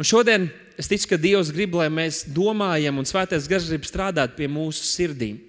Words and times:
Un 0.00 0.08
šodien 0.08 0.48
es 0.80 0.88
ticu, 0.88 1.10
ka 1.10 1.18
Dievs 1.20 1.52
grib, 1.52 1.74
lai 1.76 1.88
mēs 1.92 2.22
domājam, 2.32 2.98
un 2.98 3.08
Svētais 3.08 3.48
Gars 3.50 3.68
grib 3.68 3.84
strādāt 3.86 4.36
pie 4.38 4.48
mūsu 4.50 4.86
sirdīm. 4.88 5.40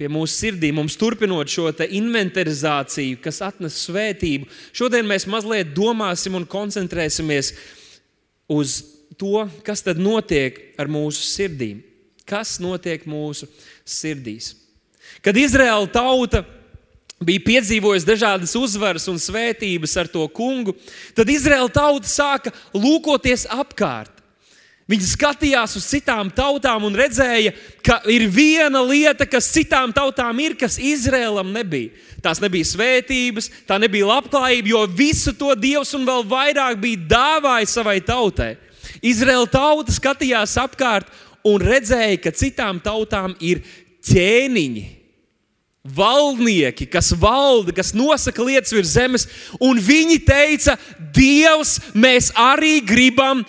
Pie 0.00 0.08
mūsu 0.08 0.32
sirdīm, 0.32 0.78
mums 0.80 0.96
turpinot 0.96 1.50
šo 1.52 1.68
inventarizāciju, 1.84 3.18
kas 3.20 3.42
atnes 3.44 3.76
svētību. 3.84 4.48
Šodien 4.72 5.06
mēs 5.06 5.28
mazliet 5.28 5.74
domāsim 5.76 6.38
un 6.38 6.48
koncentrēsimies 6.48 7.52
uz 8.50 8.78
to, 9.20 9.44
kas 9.66 9.84
tad 9.84 10.00
notiek 10.00 10.56
ar 10.80 10.88
mūsu 10.88 11.22
sirdīm. 11.28 11.84
Kas 12.24 12.56
notiek 12.62 13.04
mūsu 13.10 13.48
sirdīs? 13.84 14.54
Kad 15.20 15.36
Izraēla 15.36 15.90
tauta 15.92 16.44
bija 17.20 17.42
piedzīvojusi 17.44 18.08
dažādas 18.08 18.54
uzvaras 18.56 19.04
un 19.12 19.18
svētības 19.20 19.92
ar 20.00 20.08
to 20.08 20.24
kungu, 20.32 20.72
tad 21.12 21.28
Izraēla 21.28 21.68
tauta 21.72 22.08
sāka 22.08 22.52
lūkoties 22.72 23.44
apkārt. 23.52 24.14
Viņi 24.90 25.06
skatījās 25.06 25.76
uz 25.78 25.84
citām 25.86 26.32
tautām 26.34 26.82
un 26.88 26.96
redzēja, 26.98 27.52
ka 27.86 28.00
ir 28.10 28.24
viena 28.32 28.80
lieta, 28.82 29.22
kas 29.28 29.52
citām 29.54 29.92
tautām 29.94 30.40
ir, 30.42 30.56
kas 30.58 30.80
Izrēlam 30.82 31.52
nebija. 31.54 31.92
Tās 32.24 32.40
nebija 32.42 32.66
svētības, 32.66 33.50
tā 33.68 33.78
nebija 33.78 34.08
labklājība, 34.08 34.72
jo 34.72 34.80
visu 34.88 35.36
to 35.36 35.52
Dievs 35.54 35.94
un 35.94 36.08
vēl 36.08 36.24
vairāk 36.26 36.80
bija 36.82 37.04
dāvājis 37.12 37.76
savai 37.78 38.00
tautai. 38.02 38.56
Izraēla 39.04 39.46
tauta 39.52 39.94
skatījās 39.94 40.56
apkārt 40.58 41.12
un 41.46 41.62
redzēja, 41.62 42.16
ka 42.24 42.34
citām 42.34 42.80
tautām 42.82 43.36
ir 43.38 43.62
ķēniņi 44.08 44.99
valdnieki, 45.84 46.86
kas 46.86 47.12
valda, 47.16 47.72
kas 47.72 47.94
nosaka 47.96 48.44
lietas 48.44 48.74
virs 48.74 48.92
zemes, 48.96 49.26
un 49.60 49.80
viņi 49.80 50.20
teica, 50.26 50.76
Dievs, 51.10 51.78
mēs 51.96 52.30
arī 52.38 52.78
gribam 52.86 53.40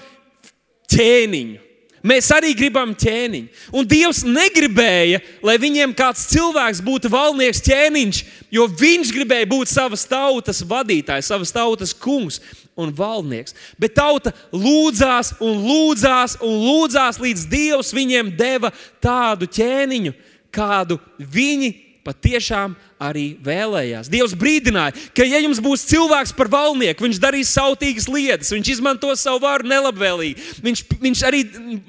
ķēniņu. 0.91 1.59
Mēs 2.01 2.31
arī 2.33 2.55
gribam 2.57 2.95
ķēniņu. 2.97 3.51
Un 3.77 3.85
Dievs 3.85 4.23
negribēja, 4.25 5.19
lai 5.45 5.57
viņiem 5.61 5.93
kāds 5.93 6.23
cilvēks 6.31 6.81
būtu 6.81 7.11
valdnieks 7.13 7.61
ķēniņš, 7.67 8.21
jo 8.57 8.65
viņš 8.79 9.11
gribēja 9.13 9.49
būt 9.51 9.69
savas 9.69 10.07
tautas 10.09 10.63
vadītājs, 10.65 11.29
savas 11.29 11.53
tautas 11.53 11.93
kungs 11.93 12.39
un 12.73 12.89
valdnieks. 12.97 13.53
Bet 13.77 13.93
tauta 13.99 14.33
lūdzās 14.49 15.35
un 15.43 15.61
lūdzās 15.67 16.39
un 16.41 16.57
lūdzās, 16.65 17.21
līdz 17.21 17.45
Dievs 17.53 17.93
viņiem 17.93 18.33
deva 18.39 18.73
tādu 19.03 19.45
ķēniņu, 19.45 20.15
kādu 20.49 20.97
viņi 21.21 21.90
patiešām 22.05 22.73
arī 23.01 23.25
vēlējās. 23.45 24.09
Dievs 24.11 24.33
brīdināja, 24.37 24.95
ka, 25.15 25.25
ja 25.27 25.41
jums 25.43 25.61
būs 25.63 25.85
cilvēks 25.89 26.33
par 26.37 26.49
valnieku, 26.51 27.05
viņš 27.05 27.21
darīs 27.21 27.53
sautīgas 27.53 28.09
lietas, 28.11 28.51
viņš 28.53 28.73
izmantos 28.75 29.23
savu 29.25 29.43
varu 29.45 29.69
nelabvēlīgi, 29.69 30.61
viņš, 30.65 30.83
viņš 31.01 31.23
arī 31.29 31.41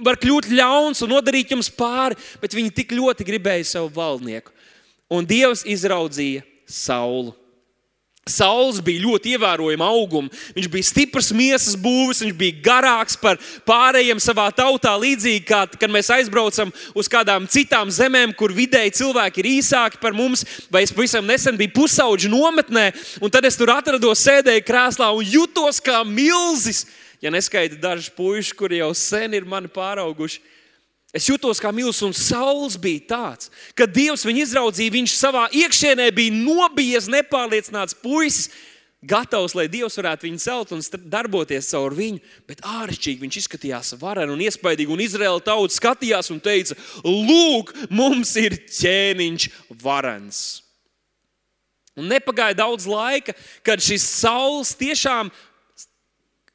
var 0.05 0.21
kļūt 0.21 0.51
ļauns 0.53 1.05
un 1.05 1.15
nodarīt 1.15 1.55
jums 1.55 1.73
pāri, 1.73 2.19
bet 2.43 2.57
viņi 2.57 2.75
tik 2.77 2.97
ļoti 2.97 3.29
gribēja 3.29 3.69
savu 3.75 3.93
valdnieku. 3.97 4.53
Un 5.13 5.29
Dievs 5.29 5.67
izraudzīja 5.69 6.45
Saulu. 6.69 7.35
Sauls 8.23 8.77
bija 8.79 9.03
ļoti 9.03 9.33
ievērojama 9.35 9.87
auguma. 9.91 10.31
Viņš 10.55 10.67
bija 10.71 10.87
stiprs 10.87 11.33
miesas 11.35 11.75
būvis, 11.75 12.21
viņš 12.23 12.37
bija 12.39 12.61
garāks 12.63 13.17
par 13.19 13.41
pārējiem 13.67 14.21
savā 14.23 14.45
tautā. 14.55 14.93
Līdzīgi 14.95 15.43
kā 15.49 15.65
kad 15.67 15.91
mēs 15.91 16.07
aizbraucam 16.15 16.71
uz 16.95 17.11
kādām 17.11 17.49
citām 17.51 17.91
zemēm, 17.91 18.31
kur 18.39 18.55
vidēji 18.55 18.95
cilvēki 19.01 19.43
ir 19.43 19.51
īsāki 19.57 19.99
par 19.99 20.15
mums, 20.15 20.47
vai 20.71 20.85
es 20.87 20.95
pavisam 20.95 21.27
nesen 21.27 21.59
biju 21.59 21.75
pusauģu 21.81 22.31
nometnē, 22.31 22.93
un 23.19 23.35
tad 23.35 23.49
es 23.49 23.59
tur 23.59 23.75
atrados, 23.75 24.23
sēdēju 24.23 24.69
krēslā 24.71 25.11
un 25.11 25.27
jutos 25.27 25.83
kā 25.83 26.05
milzis. 26.07 26.85
Ja 27.23 27.35
neskaita 27.35 27.81
daži 27.83 28.15
puiši, 28.15 28.55
kuri 28.55 28.85
jau 28.85 28.93
sen 28.95 29.35
ir 29.35 29.51
mani 29.51 29.67
pārauguši, 29.67 30.39
Es 31.13 31.29
jutos 31.29 31.61
kā 31.61 31.69
mīlestības, 31.77 32.07
un 32.09 32.15
Sauls 32.17 32.79
bija 32.81 33.05
tāds, 33.13 33.51
ka 33.77 33.85
Dievs 33.85 34.25
viņu 34.25 34.47
izraudzīja. 34.47 34.95
Viņš 34.95 35.17
savā 35.21 35.45
iekšienē 35.53 36.07
bija 36.17 36.33
nobijies, 36.33 37.11
nepārliecināts 37.13 37.99
puisis, 38.01 38.49
gatavs, 39.05 39.53
lai 39.59 39.67
Dievs 39.69 39.99
varētu 39.99 40.29
viņu 40.29 40.41
celt 40.41 40.73
un 40.73 40.81
darboties 41.13 41.69
caur 41.75 41.93
viņu. 41.99 42.23
Bet 42.49 42.65
āršķirīgi 42.65 43.27
viņš 43.27 43.39
izskatījās 43.43 43.93
vareni 44.01 44.33
un 44.33 44.41
iespaidīgi, 44.47 44.95
un 44.95 45.05
Izraēla 45.05 45.45
tauta 45.45 45.77
skatījās 45.77 46.33
un 46.33 46.41
teica: 46.41 46.79
Lūk, 47.05 47.75
mums 47.93 48.33
ir 48.41 48.57
ķēniņš 48.73 49.49
varens. 49.85 50.43
Un 51.93 52.09
nepagāja 52.09 52.57
daudz 52.57 52.89
laika, 52.89 53.37
kad 53.61 53.85
šis 53.85 54.07
sauls 54.09 54.73
tiešām 54.81 55.29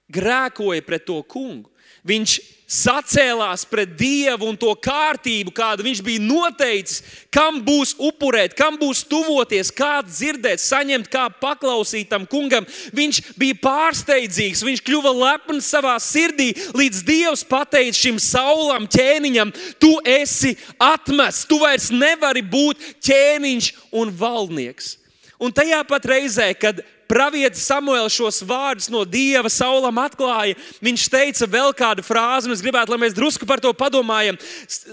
grēkoja 0.09 0.81
pret 0.81 1.06
to 1.06 1.19
kungu. 1.29 1.69
Viņš 2.07 2.39
sacēlās 2.67 3.63
pret 3.72 3.94
Dievu 3.95 4.50
un 4.51 4.57
to 4.59 4.73
kārtību, 4.83 5.53
kādu 5.55 5.85
viņš 5.88 6.01
bija 6.03 6.23
noteicis, 6.23 7.00
kam 7.31 7.61
būs 7.63 7.94
upurēt, 7.95 8.57
kam 8.59 8.75
būs 8.79 9.05
tuvoties, 9.07 9.72
kā 9.72 10.01
dzirdēt, 10.03 10.59
saņemt, 10.59 11.07
kā 11.11 11.29
paklausīt 11.39 12.11
tam 12.11 12.27
kungam. 12.27 12.67
Viņš 12.95 13.22
bija 13.39 13.56
pārsteidzīgs, 13.63 14.66
viņš 14.67 14.83
kļuva 14.83 15.16
lepns 15.16 15.72
savā 15.72 15.95
sirdī, 16.03 16.51
līdz 16.75 17.01
Dievs 17.07 17.45
pateica 17.47 17.95
šim 17.95 18.19
saulam, 18.19 18.89
ķēniņam, 18.91 19.56
tu 19.79 19.95
esi 20.03 20.57
atmests, 20.75 21.47
tu 21.47 21.61
vairs 21.63 21.88
nevari 21.95 22.44
būt 22.44 22.83
ķēniņš 23.07 23.73
un 23.95 24.11
valdnieks. 24.11 24.97
Un 25.39 25.53
tajā 25.53 25.83
pat 25.88 26.06
reizē, 26.09 26.50
kad 26.57 26.81
Pravietis 27.07 27.66
Samuēls 27.69 28.16
šos 28.18 28.41
vārdus 28.47 28.90
no 28.91 29.03
Dieva 29.07 29.50
saulam 29.51 30.00
atklāja. 30.01 30.57
Viņš 30.84 31.07
teica 31.13 31.47
vēl 31.50 31.73
kādu 31.78 32.03
frāzi, 32.06 32.50
un 32.50 32.56
es 32.56 32.63
gribētu, 32.63 32.91
lai 32.94 33.01
mēs 33.06 33.16
drusku 33.16 33.47
par 33.47 33.62
to 33.63 33.72
padomājam. 33.78 34.40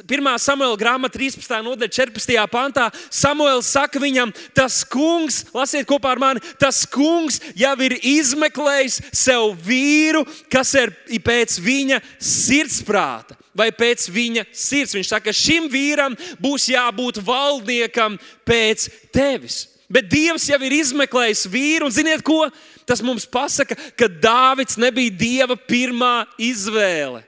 1. 0.04 0.30
Samuēla 0.44 0.78
grāmata 0.80 1.18
13. 1.18 1.58
nodaļa 1.66 1.96
14. 1.98 2.38
pantā. 2.52 2.88
Samuēls 3.10 3.72
saka 3.74 4.02
viņam, 4.02 4.32
tas 4.54 4.82
kungs, 4.86 5.42
lasiet 5.54 5.88
kopā 5.90 6.14
ar 6.14 6.22
mani, 6.22 6.44
tas 6.62 6.84
kungs 6.86 7.40
jau 7.58 7.74
ir 7.82 7.98
izmeklējis 7.98 9.00
sev 9.10 9.54
vīru, 9.66 10.22
kas 10.52 10.74
ir 10.78 10.94
pēc 11.24 11.58
viņa 11.62 12.02
sirdsprāta 12.22 13.38
vai 13.54 13.70
pēc 13.74 14.08
viņa 14.10 14.46
sirds. 14.54 14.96
Viņš 14.96 15.12
saka, 15.12 15.34
šim 15.34 15.68
vīram 15.72 16.16
būs 16.42 16.68
jābūt 16.72 17.22
valdniekam 17.24 18.18
pēc 18.46 18.88
tevis. 19.14 19.64
Bet 19.92 20.08
Dievs 20.08 20.46
jau 20.48 20.58
ir 20.64 20.78
izmeklējis 20.78 21.44
vīru, 21.52 21.88
un 21.88 21.92
ziniet, 21.92 22.22
ko 22.24 22.46
tas 22.88 23.02
mums 23.04 23.26
pasaka, 23.28 23.76
ka 23.98 24.08
Dāvids 24.08 24.78
nebija 24.80 25.12
Dieva 25.12 25.56
pirmā 25.56 26.24
izvēle. 26.40 27.24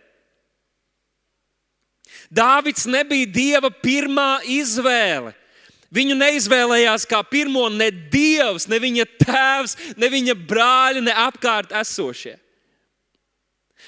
Dāvids 2.32 2.86
nebija 2.90 3.28
Dieva 3.30 3.70
pirmā 3.70 4.40
izvēle. 4.50 5.34
Viņu 5.94 6.16
neizvēlējās 6.18 7.06
kā 7.08 7.20
pirmo 7.28 7.68
ne 7.70 7.90
Dievs, 7.92 8.66
ne 8.68 8.80
viņa 8.82 9.04
tēvs, 9.20 9.76
ne 9.96 10.08
viņa 10.10 10.34
brāļi, 10.48 11.04
ne 11.06 11.14
apkārt 11.26 11.72
esošie. 11.78 12.34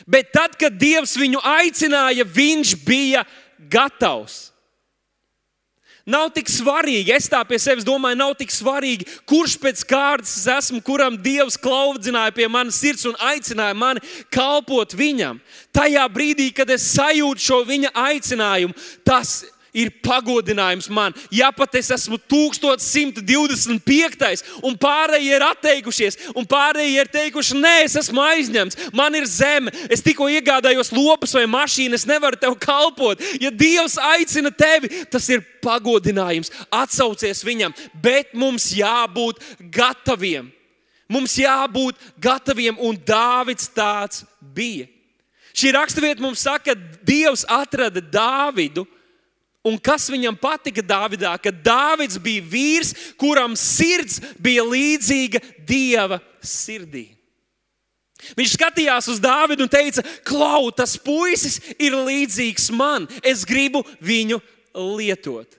Bet 0.06 0.30
tad, 0.32 0.54
kad 0.60 0.76
Dievs 0.78 1.16
viņu 1.18 1.40
aicināja, 1.42 2.22
viņš 2.22 2.76
bija 2.86 3.24
gatavs. 3.58 4.52
Nav 6.08 6.30
tik 6.32 6.48
svarīgi, 6.48 7.12
es 7.12 7.28
tā 7.28 7.42
pie 7.44 7.58
sevis 7.60 7.84
domāju, 7.84 8.16
nav 8.16 8.32
tik 8.38 8.52
svarīgi, 8.54 9.04
kurš 9.28 9.58
pēc 9.60 9.84
kārtas 9.88 10.38
es 10.40 10.46
esmu, 10.48 10.80
kuram 10.84 11.18
Dievs 11.20 11.58
klaudzināja 11.60 12.32
pie 12.32 12.48
manas 12.48 12.78
sirds 12.80 13.04
un 13.10 13.18
aicināja 13.28 13.76
mani 13.76 14.00
kalpot 14.32 14.96
viņam. 14.96 15.36
Tajā 15.76 16.06
brīdī, 16.08 16.48
kad 16.56 16.70
es 16.72 16.88
sajūtu 16.94 17.44
šo 17.50 17.60
viņa 17.68 17.92
aicinājumu, 18.08 18.76
tas 19.04 19.42
ir 19.44 19.57
ir 19.78 19.92
pagodinājums 20.04 20.88
man. 20.92 21.14
Ja 21.34 21.50
pat 21.54 21.74
es 21.78 21.90
esmu 21.94 22.18
1125. 22.30 24.42
un 24.66 24.76
pārējie 24.80 25.36
ir 25.36 25.44
atteikušies, 25.46 26.18
un 26.36 26.44
pārējie 26.48 27.00
ir 27.02 27.08
teikuši, 27.12 27.54
nē, 27.62 27.74
es 27.86 27.94
esmu 28.02 28.20
aizņemts, 28.24 28.78
man 28.96 29.12
ir 29.18 29.26
zeme, 29.30 29.70
es 29.90 30.02
tikko 30.04 30.24
iegādājos 30.32 30.92
lopus 30.94 31.34
vai 31.36 31.46
mašīnu, 31.50 31.94
es 31.94 32.06
nevaru 32.08 32.36
tev 32.40 32.52
kalpot. 32.60 33.16
Ja 33.42 33.50
Dievs 33.54 33.96
aicina 34.14 34.50
tevi, 34.54 34.88
tas 35.12 35.24
ir 35.32 35.40
pagodinājums. 35.64 36.52
Atsaucies 36.74 37.44
viņam, 37.46 37.72
bet 38.02 38.26
mums 38.34 38.64
jābūt 38.76 39.36
gataviem. 39.74 40.46
Mums 41.08 41.38
jābūt 41.40 41.96
gataviem, 42.20 42.76
un 42.84 42.98
Dāvids 43.00 43.70
tāds 43.72 44.24
bija. 44.54 44.86
Šī 45.56 45.72
raksturvieta 45.74 46.22
mums 46.22 46.42
saka, 46.44 46.74
ka 46.74 47.02
Dievs 47.08 47.46
atrada 47.48 48.02
Dāvidu 48.04 48.84
Un 49.66 49.76
kas 49.82 50.06
viņam 50.10 50.36
patika 50.38 50.82
Dāvidā? 50.84 51.34
Ka 51.42 51.50
Dāvids 51.50 52.18
bija 52.22 52.44
vīrs, 52.46 52.94
kuram 53.18 53.56
sirds 53.58 54.20
bija 54.38 54.64
līdzīga 54.64 55.42
Dieva 55.66 56.20
sirdī. 56.40 57.08
Viņš 58.38 58.56
skatījās 58.56 59.08
uz 59.12 59.20
Dāvidu 59.22 59.66
un 59.66 59.70
teica, 59.70 60.02
Klau, 60.26 60.70
tas 60.74 60.96
puisis 60.98 61.60
ir 61.78 61.94
līdzīgs 61.94 62.70
man. 62.74 63.06
Es 63.22 63.44
gribu 63.46 63.84
viņu 64.02 64.40
lietot. 64.74 65.58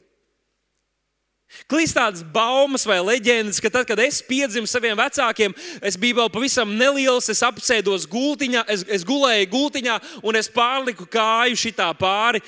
Klīst 1.70 1.96
tādas 1.98 2.22
baumas 2.22 2.84
vai 2.86 3.00
leģendas, 3.02 3.58
ka 3.62 3.72
tad, 3.74 3.88
kad 3.90 3.98
es 4.04 4.20
piedzimu 4.22 4.70
saviem 4.70 4.98
vecākiem, 5.00 5.56
es 5.82 5.98
biju 5.98 6.20
vēl 6.20 6.30
pavisam 6.30 6.76
neliels, 6.78 7.30
es 7.34 7.42
apsēdos 7.46 8.06
gultiņā, 8.10 8.68
es, 8.70 8.84
es 8.86 9.06
gulēju 9.08 9.48
gultiņā 9.50 9.96
un 10.30 10.38
es 10.38 10.52
pārliku 10.54 11.08
kāju 11.10 11.58
šitā 11.58 11.90
pāri, 11.98 12.44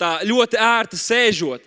tā 0.00 0.18
ļoti 0.28 0.60
ērti 0.60 1.00
sēžot. 1.00 1.66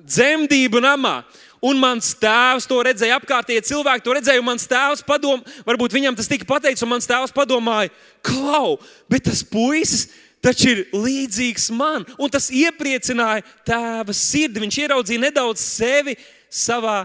Dzemdību 0.00 0.80
namā. 0.82 1.20
Un 1.60 1.76
mans 1.76 2.14
tēvs 2.16 2.64
to 2.64 2.78
redzēja, 2.86 3.18
apkārtējie 3.20 3.66
cilvēki 3.68 4.04
to 4.06 4.14
redzēja, 4.16 4.40
mans 4.44 4.64
tēvs 4.64 5.02
padomāja, 5.04 5.58
varbūt 5.66 5.92
viņam 5.92 6.16
tas 6.16 6.30
tika 6.30 6.46
pateikts, 6.48 6.80
un 6.86 6.88
mans 6.94 7.08
tēvs 7.08 7.34
padomāja, 7.36 7.92
klau, 8.24 8.78
bet 9.12 9.26
tas 9.28 9.42
puisis 9.44 10.06
taču 10.40 10.72
ir 10.72 10.80
līdzīgs 10.96 11.68
man. 11.76 12.06
Un 12.16 12.32
tas 12.32 12.48
iepriecināja 12.48 13.44
tēva 13.68 14.16
sirdi. 14.16 14.62
Viņš 14.64 14.80
ieraudzīja 14.84 15.24
nedaudz 15.26 15.62
sevi 15.64 16.16
savā 16.48 17.02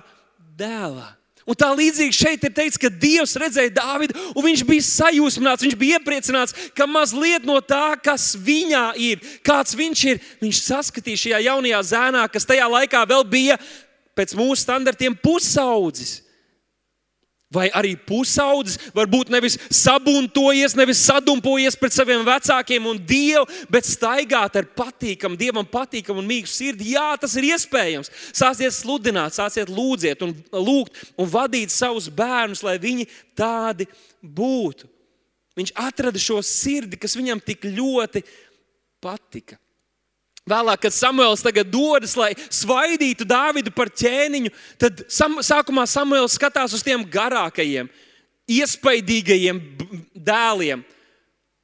dēlā. 0.56 1.12
Un 1.46 1.54
tā 1.54 1.68
līdzīgi 1.78 2.16
šeit 2.18 2.46
ir 2.48 2.54
teikts, 2.58 2.80
ka 2.82 2.90
Dievs 2.90 3.36
redzēja 3.38 3.76
Dāvidu, 3.76 4.18
un 4.34 4.48
viņš 4.48 4.64
bija 4.66 4.86
sajūsmināts, 4.88 5.62
viņš 5.62 5.76
bija 5.78 6.00
iepriecināts, 6.00 6.56
ka 6.74 6.88
mazliet 6.90 7.46
no 7.46 7.60
tā, 7.62 7.94
kas 8.02 8.32
viņā 8.34 8.88
ir, 8.98 9.22
kāds 9.46 9.78
viņš 9.78 10.06
ir, 10.10 10.22
viņš 10.42 10.62
saskatīja 10.66 11.22
šajā 11.22 11.44
jaunajā 11.46 11.84
zēnā, 11.92 12.26
kas 12.34 12.50
tajā 12.50 12.66
laikā 12.66 13.04
vēl 13.14 13.28
bija 13.30 13.60
pēc 14.18 14.34
mūsu 14.34 14.64
standartiem 14.64 15.14
pusaudzis. 15.22 16.25
Vai 17.54 17.68
arī 17.78 17.92
pusaudzis, 17.94 18.80
varbūt 18.96 19.30
nevis 19.30 19.54
sabuntojies, 19.70 20.74
nevis 20.76 21.04
sadumpojies 21.06 21.78
pret 21.78 21.94
saviem 21.94 22.24
vecākiem 22.26 22.88
un 22.90 22.98
dievu, 22.98 23.46
bet 23.70 23.86
staigāt 23.86 24.58
ar 24.58 24.66
patīkamu, 24.76 25.38
dievam 25.38 25.68
patīkamu 25.70 26.24
un 26.24 26.30
mīgu 26.30 26.50
sirdi. 26.50 26.96
Jā, 26.96 27.12
tas 27.22 27.36
ir 27.38 27.52
iespējams. 27.52 28.10
Sāciet 28.34 28.74
sludināt, 28.74 29.38
sāciet 29.38 29.70
lūdziet 29.70 30.26
un 30.26 30.34
lūgt 30.58 30.98
un 31.22 31.30
vadīt 31.30 31.74
savus 31.74 32.10
bērnus, 32.10 32.66
lai 32.66 32.80
viņi 32.82 33.06
tādi 33.38 33.86
būtu. 34.26 34.90
Viņš 35.56 35.76
atrada 35.86 36.20
šo 36.20 36.42
sirdi, 36.44 36.98
kas 37.00 37.16
viņam 37.16 37.40
tik 37.46 37.70
ļoti 37.70 38.26
patika. 39.06 39.60
Vēlāk, 40.46 40.84
kad 40.84 40.94
Samuēls 40.94 41.42
dodas, 41.66 42.12
lai 42.14 42.36
svaidītu 42.54 43.26
Dāvidu 43.26 43.72
par 43.74 43.90
ķēniņu, 43.90 44.52
tad 44.78 45.02
sam, 45.10 45.40
sākumā 45.42 45.88
Samuēls 45.90 46.38
skatās 46.38 46.76
uz 46.78 46.84
tiem 46.86 47.02
garākajiem, 47.02 47.90
iespaidīgajiem 48.46 49.62
dēliem. 50.14 50.84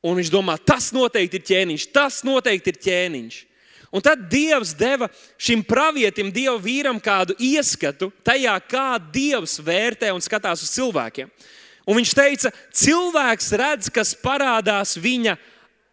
Un 0.01 0.18
viņš 0.18 0.31
domā, 0.33 0.57
tas 0.57 0.89
noteikti 0.89 1.38
ir 1.38 1.45
ķēniņš, 1.45 1.86
tas 1.94 2.24
noteikti 2.25 2.74
ir 2.74 2.81
ķēniņš. 2.81 3.39
Un 3.94 4.01
tad 4.01 4.25
Dievs 4.31 4.74
deva 4.74 5.12
šim 5.38 5.62
pravietim, 5.62 6.31
Dieva 6.33 6.57
vīram, 6.57 6.98
kādu 6.98 7.36
ieskatu 7.38 8.10
tajā, 8.25 8.57
kā 8.66 8.95
Dievs 9.13 9.60
vērtē 9.62 10.10
un 10.16 10.25
skatās 10.25 10.66
uz 10.66 10.74
cilvēkiem. 10.74 11.30
Un 11.86 12.01
viņš 12.01 12.18
teica, 12.18 12.56
cilvēks 12.74 13.54
redz, 13.62 13.94
kas 13.94 14.18
parādās 14.18 14.98
viņa 14.98 15.38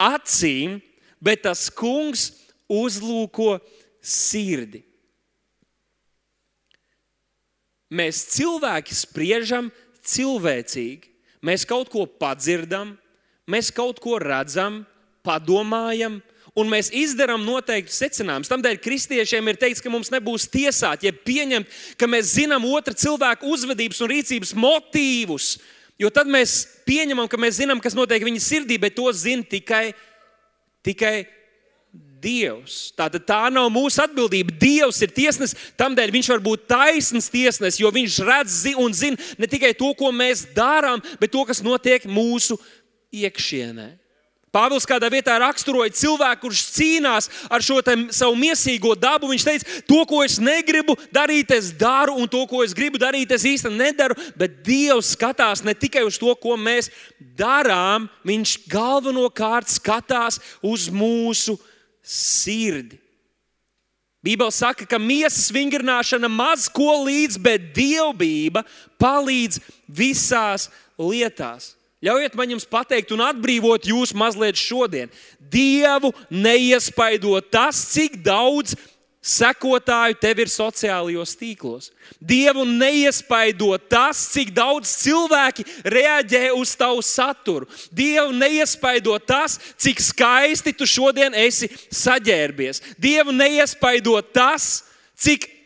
acīm, 0.01 0.79
bet 1.21 1.45
tas 1.45 1.69
kungs 1.69 2.31
uzlūko 2.69 3.57
sirdi. 4.05 4.85
Mēs 7.89 8.21
cilvēki 8.37 8.97
spriežam 8.97 9.71
cilvēcīgi. 10.05 11.15
Mēs 11.45 11.65
kaut 11.69 11.89
ko 11.93 12.05
padzirdam, 12.19 12.97
mēs 13.49 13.71
kaut 13.73 14.01
ko 14.03 14.19
redzam, 14.19 14.83
padomājam, 15.23 16.19
un 16.59 16.71
mēs 16.71 16.91
izdarām 16.95 17.45
noteiktu 17.47 17.95
secinājumus. 17.95 18.51
Tādēļ 18.51 18.81
kristiešiem 18.83 19.51
ir 19.51 19.61
teikts, 19.61 19.83
ka 19.85 19.93
mums 19.93 20.11
nebūs 20.13 20.49
tiesāt, 20.51 21.07
ja 21.07 21.13
pieņemt, 21.15 21.71
ka 22.01 22.09
mēs 22.11 22.35
zinām 22.35 22.67
otra 22.69 22.97
cilvēka 22.97 23.47
uzvedības 23.47 24.03
un 24.03 24.13
rīcības 24.13 24.55
motīvus. 24.59 25.53
Jo 25.99 26.11
tad 26.15 26.31
mēs 26.31 26.61
pieņemam, 26.87 27.31
ka 27.31 27.41
mēs 27.41 27.59
zinām, 27.59 27.81
kas 27.83 27.97
notiek 27.99 28.23
viņa 28.27 28.43
sirdī, 28.43 28.79
bet 28.83 28.95
to 28.99 29.07
zina 29.15 29.47
tikai, 29.47 29.93
tikai 30.87 31.27
Dievs. 32.19 32.91
Tātad 32.99 33.25
tā 33.29 33.45
nav 33.53 33.69
mūsu 33.73 34.03
atbildība. 34.03 34.55
Dievs 34.59 34.99
ir 35.05 35.13
tiesnesis, 35.15 35.57
tādēļ 35.79 36.15
viņš 36.17 36.33
var 36.35 36.43
būt 36.43 36.67
taisns 36.71 37.31
tiesnesis, 37.31 37.81
jo 37.83 37.93
viņš 37.95 38.19
redz 38.27 38.59
un 38.75 38.97
zina 38.97 39.31
ne 39.39 39.51
tikai 39.51 39.75
to, 39.79 39.93
ko 39.99 40.11
mēs 40.15 40.49
darām, 40.57 41.03
bet 41.21 41.33
to, 41.35 41.45
kas 41.47 41.63
notiek 41.65 42.09
mūsu 42.11 42.59
iekšienē. 43.15 43.95
Pāvils 44.49 44.87
kādā 44.89 45.11
vietā 45.13 45.35
raksturoja 45.43 45.93
cilvēku, 45.93 46.47
kurš 46.47 46.63
cīnās 46.73 47.29
ar 47.53 47.63
šo 47.65 47.83
savu 48.17 48.37
mīsīgo 48.41 48.95
dabu. 48.97 49.29
Viņš 49.29 49.45
teica, 49.45 49.75
to, 49.85 49.99
ko 50.09 50.23
es 50.25 50.39
negribu 50.41 50.97
darīt, 51.13 51.53
es 51.53 51.69
daru, 51.77 52.17
un 52.17 52.31
to, 52.33 52.47
ko 52.49 52.63
es 52.65 52.73
gribu 52.77 53.01
darīt, 53.01 53.35
es 53.37 53.45
īstenībā 53.45 53.91
nedaru. 53.91 54.17
Bet 54.41 54.63
Dievs 54.65 55.13
skatās 55.15 55.63
ne 55.67 55.77
tikai 55.77 56.07
uz 56.09 56.17
to, 56.19 56.33
ko 56.41 56.57
mēs 56.57 56.89
darām, 57.39 58.09
Viņš 58.29 58.59
galvenokārt 58.69 59.71
skatās 59.73 60.41
uz 60.65 60.89
mūsu 60.93 61.59
sirdi. 62.09 62.97
Bībeli 64.25 64.53
saka, 64.53 64.87
ka 64.89 64.99
miesas 64.99 65.47
vingrināšana 65.55 66.29
maz 66.33 66.67
ko 66.73 67.05
līdz, 67.07 67.39
bet 67.39 67.69
dievbijība 67.77 68.65
palīdz 68.99 69.61
visās 69.87 70.67
lietās. 70.99 71.77
Ļaujiet 72.03 72.35
man 72.39 72.55
jums 72.55 72.67
pateikt 72.67 73.11
un 73.15 73.23
atbrīvot 73.27 73.87
jūs 73.91 74.15
mazliet 74.15 74.59
šodien. 74.59 75.11
Dievu 75.39 76.13
neiespaido 76.31 77.39
tas, 77.51 77.81
cik 77.95 78.21
daudz 78.27 78.75
sekotāju 79.29 80.17
tev 80.23 80.41
ir 80.45 80.51
sociālajos 80.53 81.35
tīklos. 81.39 81.91
Dievu 82.19 82.65
neiespaido 82.69 83.75
tas, 83.91 84.23
cik 84.33 84.55
daudz 84.57 84.91
cilvēki 85.03 85.67
reaģē 85.85 86.49
uz 86.57 86.73
tavu 86.79 87.05
saturu. 87.05 87.69
Dievu 87.93 88.33
neiespaido 88.33 89.19
tas, 89.21 89.59
cik 89.77 90.01
skaisti 90.03 90.73
tu 90.73 90.89
šodien 90.89 91.37
esi 91.37 91.69
saģērbies. 91.93 92.83
Dievu 92.97 93.37
neiespaido 93.37 94.17
tas, 94.33 94.83
cik 95.19 95.58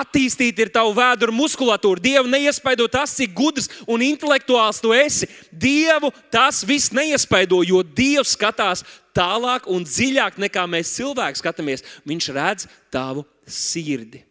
attīstīta 0.00 0.64
ir 0.64 0.72
tava 0.72 0.92
vēdera 0.96 1.34
muskulatūra. 1.34 2.02
Dievu 2.02 2.30
neiespaido 2.30 2.88
tas, 2.90 3.14
cik 3.18 3.34
gudrs 3.36 3.70
un 3.86 4.04
intelektuāls 4.04 4.80
tu 4.82 4.94
esi. 4.96 5.28
Dievu 5.50 6.12
tas 6.32 6.62
viss 6.66 6.92
neiespaido, 6.94 7.62
jo 7.66 7.82
Dievs 7.82 8.34
skatās 8.36 8.84
tālāk 9.16 9.68
un 9.70 9.84
dziļāk 9.86 10.40
nekā 10.40 10.66
mēs 10.70 10.94
cilvēki 10.98 11.42
skatāmies. 11.42 11.86
Viņš 12.08 12.28
redz 12.36 12.68
tavu 12.92 13.26
sirdi. 13.46 14.24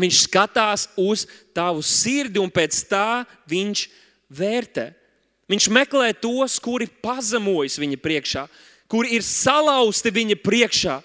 Viņš 0.00 0.24
skatās 0.26 0.88
uz 0.98 1.28
tavu 1.54 1.82
sirdi 1.86 2.40
un 2.42 2.50
pēc 2.50 2.80
tā 2.90 3.22
viņš 3.50 3.86
vērtē. 4.34 4.90
Viņš 5.50 5.68
meklē 5.70 6.10
tos, 6.16 6.56
kuri 6.58 6.88
pazemojas 7.04 7.76
viņa 7.78 7.98
priekšā, 8.00 8.46
kuri 8.90 9.18
ir 9.18 9.26
salauzti 9.26 10.10
viņa 10.14 10.38
priekšā 10.40 10.96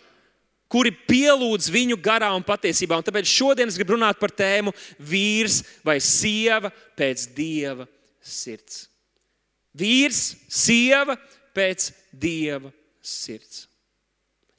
kuri 0.71 0.91
pielūdz 0.93 1.69
viņu 1.73 1.97
garā 2.03 2.29
un 2.37 2.45
patiesībā. 2.45 2.99
Un 2.99 3.05
tāpēc 3.05 3.29
šodien 3.29 3.69
es 3.69 3.77
gribu 3.79 3.97
runāt 3.97 4.19
par 4.21 4.33
tēmu 4.33 4.73
vīrs 4.99 5.63
vai 5.85 5.97
sieva 6.03 6.71
pēc 6.97 7.25
dieva 7.35 7.87
sirds. 8.21 8.85
Vīrs, 9.77 10.33
sieva 10.49 11.17
pēc 11.55 11.91
dieva 12.13 12.71
sirds. 13.01 13.68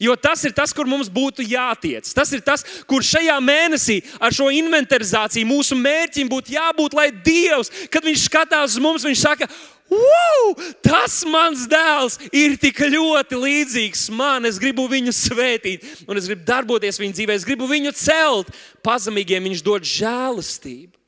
Jo 0.01 0.15
tas 0.17 0.41
ir 0.49 0.55
tas, 0.57 0.73
kur 0.73 0.89
mums 0.89 1.11
būtu 1.13 1.45
jātiec. 1.45 2.09
Tas 2.17 2.31
ir 2.33 2.41
tas, 2.45 2.65
kur 2.89 3.05
šajā 3.05 3.37
mēnesī 3.45 3.99
ar 4.17 4.33
šo 4.33 4.49
inventarizāciju 4.57 5.49
mūsu 5.49 5.77
mērķim 5.77 6.31
būtu 6.31 6.57
jābūt, 6.57 6.97
lai 6.97 7.11
Dievs, 7.13 7.69
kad 7.93 8.07
Viņš 8.07 8.25
skatās 8.31 8.79
uz 8.79 8.81
mums, 8.81 9.05
Viņš 9.05 9.21
saka, 9.21 9.51
Wow! 9.91 10.55
Tas 10.87 11.25
mans 11.27 11.65
dēls 11.67 12.15
ir 12.31 12.55
tik 12.63 12.79
ļoti 12.93 13.35
līdzīgs 13.35 14.05
man. 14.15 14.47
Es 14.47 14.61
gribu 14.63 14.85
viņu 14.91 15.11
svētīt, 15.15 15.83
un 16.07 16.21
es 16.21 16.29
gribu 16.31 16.47
darboties 16.47 17.01
viņa 17.03 17.17
dzīvē, 17.19 17.35
es 17.35 17.47
gribu 17.49 17.67
viņu 17.67 17.91
celt. 17.99 18.55
Pazemīgiem 18.87 19.51
viņš 19.51 19.65
dod 19.67 19.89
žēlastību. 19.91 21.00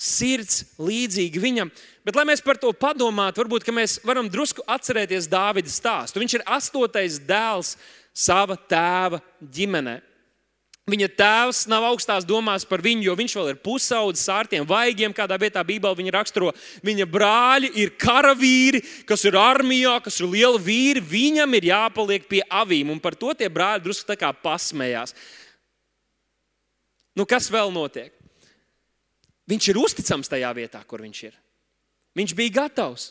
Sirds 0.00 0.62
līdzīga 0.80 1.40
viņam. 1.42 1.70
Bet, 2.08 2.16
lai 2.16 2.24
mēs 2.30 2.40
par 2.40 2.56
to 2.56 2.70
padomātu, 2.72 3.42
varbūt 3.42 3.68
mēs 3.76 3.98
varam 4.08 4.30
drusku 4.32 4.64
atcerēties 4.64 5.28
Dāvida 5.28 5.68
stāstu. 5.68 6.22
Viņš 6.22 6.38
ir 6.38 6.46
astotais 6.48 7.18
dēls 7.20 7.74
sava 8.16 8.56
tēva 8.56 9.20
ģimenei. 9.40 10.00
Viņa 10.90 11.06
tēvs 11.14 11.66
nav 11.70 11.84
augstās 11.90 12.24
domās 12.26 12.64
par 12.66 12.80
viņu, 12.82 13.04
jo 13.06 13.14
viņš 13.18 13.34
vēl 13.36 13.50
ir 13.52 13.58
pusaudzis 13.62 14.26
ar 14.32 14.48
tiem 14.50 14.64
vaigiem, 14.66 15.12
kādā 15.14 15.36
vietā 15.38 15.62
Bībelē 15.66 15.92
viņa 15.98 16.14
raksturo. 16.16 16.50
Viņa 16.86 17.06
brāļi 17.06 17.70
ir 17.82 17.92
karavīri, 18.00 18.80
kas 19.06 19.22
ir 19.28 19.36
armijā, 19.38 19.98
kas 20.02 20.18
ir 20.18 20.30
lieli 20.32 20.62
vīri. 20.64 21.04
Viņam 21.12 21.58
ir 21.58 21.68
jāpaliek 21.70 22.26
pie 22.30 22.40
avīm, 22.48 22.90
un 22.90 23.02
par 23.02 23.14
to 23.14 23.36
tie 23.36 23.50
brāļi 23.52 23.84
drusku 23.84 24.08
tā 24.08 24.16
kā 24.18 24.32
pasmējās. 24.34 25.14
Nu, 27.14 27.28
kas 27.28 27.50
vēl 27.52 27.70
notiek? 27.74 28.10
Viņš 29.50 29.70
ir 29.72 29.80
uzticams 29.80 30.30
tajā 30.30 30.50
vietā, 30.54 30.82
kur 30.86 31.02
viņš 31.02 31.22
ir. 31.26 31.38
Viņš 32.18 32.34
bija 32.38 32.56
gatavs. 32.62 33.10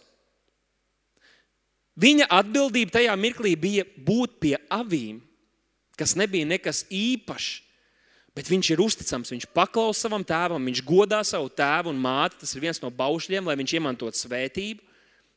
Viņa 1.99 2.29
atbildība 2.31 2.95
tajā 2.95 3.15
mirklī 3.19 3.57
bija 3.59 3.83
būt 4.07 4.39
pie 4.39 4.55
avīm 4.71 5.19
kas 5.99 6.15
nebija 6.15 6.47
nekas 6.47 6.85
īpašs. 6.87 7.65
Bet 8.37 8.47
viņš 8.47 8.69
ir 8.71 8.79
uzticams, 8.79 9.31
viņš 9.33 9.49
paklausa 9.51 10.05
savam 10.05 10.23
tēvam, 10.23 10.63
viņš 10.69 10.81
godā 10.87 11.19
savu 11.27 11.49
tēvu 11.51 11.91
un 11.91 11.97
māti. 11.99 12.37
Tas 12.39 12.53
ir 12.55 12.63
viens 12.63 12.79
no 12.79 12.91
baušļiem, 12.93 13.49
lai 13.49 13.57
viņš 13.59 13.73
iemantotu 13.75 14.21
svētību. 14.21 14.85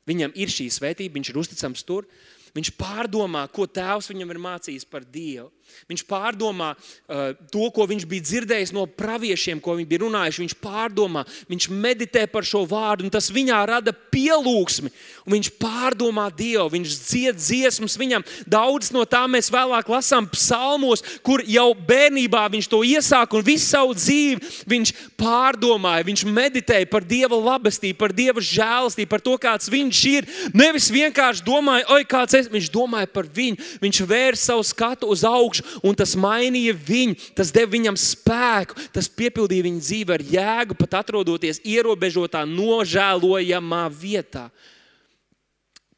Viņam 0.06 0.34
ir 0.38 0.52
šī 0.52 0.68
svētība, 0.70 1.16
viņš 1.16 1.30
ir 1.32 1.40
uzticams 1.40 1.82
tur. 1.88 2.06
Viņš 2.52 2.68
pārdomā, 2.76 3.46
ko 3.48 3.64
tēvs 3.64 4.10
viņam 4.10 4.34
ir 4.34 4.40
mācījis 4.42 4.84
par 4.84 5.06
Dievu. 5.08 5.48
Viņš 5.88 6.02
pārdomā 6.04 6.72
uh, 6.76 7.32
to, 7.48 7.68
ko 7.72 7.86
viņš 7.88 8.04
bija 8.08 8.24
dzirdējis 8.26 8.72
no 8.76 8.84
praviešiem, 8.84 9.60
ko 9.62 9.78
viņi 9.78 9.88
bija 9.88 10.02
runājuši. 10.02 10.42
Viņš 10.42 10.54
pārdomā, 10.60 11.22
viņš 11.48 11.68
meditē 11.72 12.26
par 12.28 12.44
šo 12.44 12.66
vārdu, 12.68 13.06
un 13.06 13.12
tas 13.14 13.30
viņā 13.32 13.60
rada 13.70 13.94
pielūgsmi. 14.12 14.92
Viņš 15.32 15.48
pārdomā 15.62 16.26
Dievu, 16.36 16.66
viņš 16.74 16.96
dzied 17.06 17.40
dziesmas 17.40 17.96
viņam. 17.96 18.26
Daudz 18.44 18.92
no 18.92 19.06
tām 19.08 19.32
mēs 19.36 19.48
vēlāk 19.52 19.88
lasām 19.88 20.28
psalmos, 20.34 21.00
kur 21.24 21.40
jau 21.48 21.70
bērnībā 21.72 22.44
viņš 22.52 22.68
to 22.68 22.82
iesāka 22.84 23.38
un 23.38 23.46
visu 23.46 23.70
savu 23.70 23.96
dzīvi 23.96 24.52
viņš 24.68 24.94
pārdomāja. 25.20 26.04
Viņš 26.10 26.26
meditēja 26.28 26.90
par 26.92 27.06
Dieva 27.06 27.38
labestību, 27.38 27.96
par 27.96 28.12
Dieva 28.12 28.44
žēlastību, 28.44 29.08
par 29.08 29.24
to, 29.24 29.38
kāds 29.40 29.72
viņš 29.72 30.04
ir. 30.12 30.30
Nevis 30.52 30.90
vienkārši 30.92 31.46
domāja, 31.46 31.88
oi, 31.96 32.04
kāds 32.08 32.36
es. 32.36 32.41
Viņš 32.50 32.70
domāja 32.72 33.08
par 33.10 33.28
viņu. 33.28 33.58
Viņš 33.82 34.00
vērsa 34.08 34.52
savu 34.52 34.64
skatu 34.66 35.10
uz 35.12 35.24
augšu, 35.26 35.64
un 35.86 35.96
tas 35.98 36.14
mainīja 36.18 36.74
viņu. 36.74 37.18
Tas 37.38 37.52
deva 37.54 37.70
viņam 37.74 37.98
spēku, 38.00 38.78
tas 38.94 39.10
piepildīja 39.10 39.66
viņa 39.68 39.82
dzīvi 39.82 40.16
ar 40.16 40.24
jēgu, 40.34 40.78
pat 40.78 40.98
atrodoties 41.02 41.62
ierobežotā, 41.62 42.44
nožēlojamā 42.48 43.84
vietā. 43.94 44.48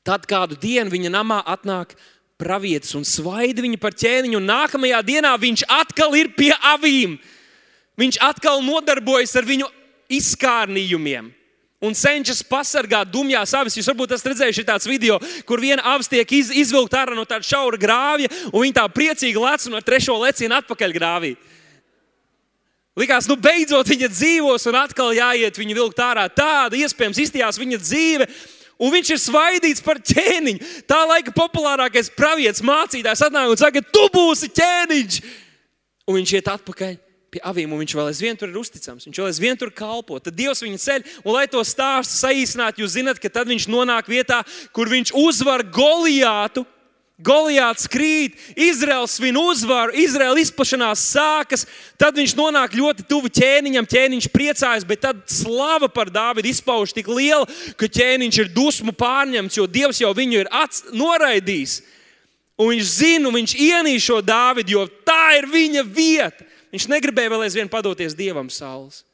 Tad 0.05 0.27
kādu 0.29 0.59
dienu 0.61 0.93
viņa 0.93 1.15
namā 1.15 1.41
atnāk 1.49 1.95
pravietis 2.41 2.93
un 2.99 3.07
svaida 3.09 3.63
viņu 3.65 3.79
par 3.81 3.95
ķēniņu, 3.97 4.37
un 4.37 4.51
nākamajā 4.51 5.01
dienā 5.07 5.33
viņš 5.41 5.65
atkal 5.71 6.13
ir 6.19 6.35
pie 6.37 6.53
avīm. 6.75 7.17
Viņš 7.97 8.19
atkal 8.27 8.61
nodarbojas 8.67 9.33
ar 9.39 9.47
viņu 9.49 9.71
izkārnījumiem 10.13 11.31
un 11.85 11.97
cenšas 11.97 12.43
pasargāt 12.49 13.11
dumjās 13.13 13.53
avis. 13.57 13.77
Jūs 13.79 13.91
varbūt 13.93 14.15
esat 14.17 14.33
redzējuši 14.33 14.67
tādu 14.69 14.91
video, 14.91 15.19
kur 15.49 15.63
viena 15.63 15.85
avis 15.95 16.11
tiek 16.11 16.31
iz, 16.37 16.51
izvilkta 16.51 17.03
ārā 17.03 17.17
no 17.17 17.27
tāda 17.29 17.47
šaura 17.47 17.81
grāvja, 17.81 18.31
un 18.51 18.65
viņa 18.65 18.79
tā 18.81 18.87
priecīgi 18.93 19.41
lec 19.41 19.69
un 19.69 19.79
ar 19.79 19.87
trešo 19.87 20.17
lecienu 20.23 20.59
atpakaļ 20.59 20.97
grāvī. 20.97 21.35
Likās, 22.99 23.27
nu 23.27 23.35
beidzot 23.43 23.89
viņa 23.91 24.11
dzīvos, 24.13 24.69
un 24.71 24.77
atkal 24.79 25.15
jāiet 25.17 25.57
viņa 25.59 25.79
vilkt 25.81 26.03
ārā. 26.03 26.29
Tāda 26.31 26.79
iespējams 26.79 27.25
izstījās 27.25 27.59
viņa 27.59 27.81
dzīve. 27.83 28.29
Un 28.85 28.91
viņš 28.91 29.11
ir 29.15 29.21
svaidīts 29.23 29.83
par 29.87 30.01
ķēniņu. 30.03 30.71
Tā 30.91 31.01
laika 31.07 31.35
populārākais 31.35 32.11
pravietis, 32.15 32.63
mācītājs 32.67 33.23
atnāk 33.27 33.51
un 33.51 33.59
saka, 33.59 33.83
tu 33.83 34.07
būsi 34.15 34.51
ķēniņš. 34.55 35.19
Un 36.11 36.19
viņš 36.19 36.37
iet 36.39 36.51
atpakaļ 36.55 36.97
pie 37.35 37.43
avīm, 37.43 37.73
un 37.75 37.83
viņš 37.83 37.97
vēl 37.99 38.11
aizvien 38.13 38.39
tur 38.39 38.53
ir 38.53 38.61
uzticams. 38.61 39.09
Viņš 39.09 39.19
vēl 39.21 39.31
aizvien 39.31 39.59
tur 39.59 39.73
kalpo. 39.75 40.21
Tad 40.23 40.37
Dievs 40.39 40.63
viņu 40.63 40.79
ceļ, 40.81 41.09
un 41.25 41.35
lai 41.35 41.49
to 41.51 41.63
stāstu 41.67 42.21
saīsinātu, 42.21 42.85
jūs 42.85 42.95
zināt, 42.95 43.19
ka 43.23 43.33
tad 43.33 43.51
viņš 43.51 43.67
nonāk 43.73 44.11
vietā, 44.11 44.43
kur 44.75 44.93
viņš 44.93 45.15
uzvar 45.25 45.67
Goliātu. 45.75 46.67
Goliāts 47.25 47.87
krīt, 47.87 48.35
Izraels 48.59 49.13
svin 49.21 49.37
uzvaru, 49.39 49.95
Izraels 50.03 50.49
izplašanās 50.49 51.03
sākas. 51.15 51.63
Tad 51.95 52.17
viņš 52.19 52.35
nonāk 52.35 52.75
ļoti 52.75 53.07
tuvu 53.07 53.31
ķēniņam, 53.31 53.87
ķēniņš 53.87 54.27
priecājas, 54.35 54.87
bet 54.89 55.05
tad 55.05 55.21
slava 55.31 55.87
par 55.87 56.11
Dāvidu 56.11 56.51
izpauž 56.51 56.91
tik 56.91 57.07
liela, 57.07 57.47
ka 57.79 57.87
ķēniņš 57.87 58.41
ir 58.43 58.51
dusmu 58.57 58.95
pārņemts, 58.99 59.61
jo 59.61 59.69
Dievs 59.71 60.03
jau 60.03 60.11
viņu 60.11 60.43
ir 60.43 60.51
noraidījis. 60.91 61.77
Un 62.59 62.75
viņš 62.75 62.91
zina, 62.99 63.31
viņš 63.35 63.55
ienīst 63.63 64.11
šo 64.11 64.19
Dāvidu, 64.23 64.75
jo 64.75 64.85
tā 65.07 65.39
ir 65.39 65.47
viņa 65.51 65.87
vieta. 65.87 66.51
Viņš 66.75 66.89
negribēja 66.91 67.31
vēl 67.31 67.45
aizvien 67.47 67.71
padoties 67.71 68.17
dievam 68.19 68.49
saules. 68.51 69.05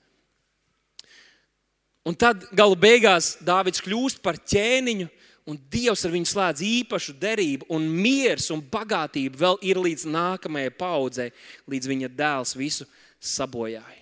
Un 2.08 2.16
tad 2.16 2.46
gala 2.56 2.76
beigās 2.80 3.34
Dārvids 3.44 3.82
kļūst 3.84 4.22
par 4.24 4.38
ķēniņu, 4.40 5.10
un 5.50 5.58
Dievs 5.72 6.06
ar 6.06 6.14
viņu 6.14 6.30
slēdz 6.30 6.62
īpašu 6.64 7.14
derību, 7.20 7.68
un 7.74 7.84
miers 7.84 8.48
un 8.54 8.62
bagātība 8.64 9.42
vēl 9.42 9.58
ir 9.66 9.80
līdz 9.82 10.06
nākamajai 10.08 10.72
paudzei, 10.78 11.28
līdz 11.68 11.90
viņa 11.92 12.10
dēls 12.16 12.56
visu 12.56 12.86
sabojāja. 13.20 13.98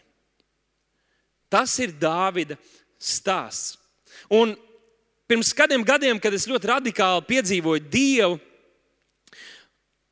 Tas 1.50 1.74
ir 1.82 1.96
Dāvida 1.98 2.58
stāsts. 3.00 3.78
Un 4.30 4.52
pirms 5.26 5.50
kādiem 5.56 5.82
gadiem, 5.86 6.20
kad 6.20 6.34
es 6.36 6.46
ļoti 6.46 6.70
radikāli 6.70 7.26
piedzīvoju 7.30 7.88
Dievu, 7.90 8.38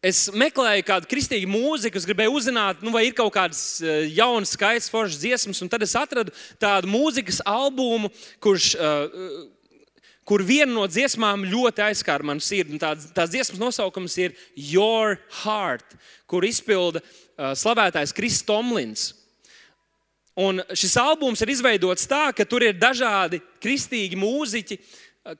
Es 0.07 0.27
meklēju 0.31 0.85
kādu 0.87 1.09
kristīgu 1.11 1.49
mūziku, 1.51 1.99
es 1.99 2.07
gribēju 2.07 2.37
uzzināt, 2.39 2.83
nu, 2.85 2.93
vai 2.95 3.09
ir 3.09 3.15
kaut 3.17 3.33
kādas 3.35 3.81
eh, 3.83 4.05
jaunas, 4.15 4.53
skaistas, 4.55 4.93
foršas 4.93 5.19
dziesmas, 5.19 5.63
tad 5.73 5.83
es 5.83 5.95
atradu 5.99 6.35
tādu 6.63 6.91
mūzikas 6.93 7.41
albumu, 7.49 8.13
kurš, 8.45 8.69
uh, 8.79 9.17
kur 10.29 10.45
viena 10.47 10.71
no 10.71 10.85
dziesmām 10.87 11.49
ļoti 11.51 11.87
aizskāra 11.89 12.29
manu 12.29 12.45
sirdi. 12.45 12.79
Tās, 12.83 13.09
tās 13.17 13.33
dziesmas 13.33 13.63
nosaukums 13.63 14.15
ir 14.23 14.37
Your 14.55 15.19
Heart, 15.41 15.99
kur 16.31 16.47
izpilda 16.47 17.03
uh, 17.03 17.51
slavētājs 17.59 18.15
Kris 18.15 18.39
Tomlins. 18.47 19.09
Un 20.39 20.63
šis 20.77 20.95
albums 21.01 21.43
ir 21.43 21.55
izveidots 21.57 22.07
tā, 22.07 22.29
ka 22.37 22.47
tur 22.47 22.63
ir 22.63 22.79
dažādi 22.79 23.41
kristīgi 23.65 24.19
mūziķi, 24.21 24.79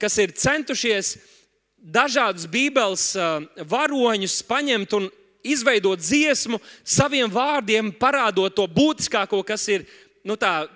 kas 0.01 0.17
ir 0.25 0.35
centušies 0.35 1.15
uh, 1.15 1.33
dažādus 1.87 2.49
Bībeles 2.51 3.13
varoņus 3.71 4.41
paņemt 4.49 4.97
un 4.99 5.09
izveidot 5.47 6.03
dziesmu 6.03 6.59
saviem 6.83 7.31
vārdiem, 7.31 7.93
parādot 7.95 8.55
to 8.57 8.67
būtiskāko, 8.67 9.43
kas 9.47 9.69
ir 9.71 9.87
nu, 10.27 10.35
tā, 10.35 10.67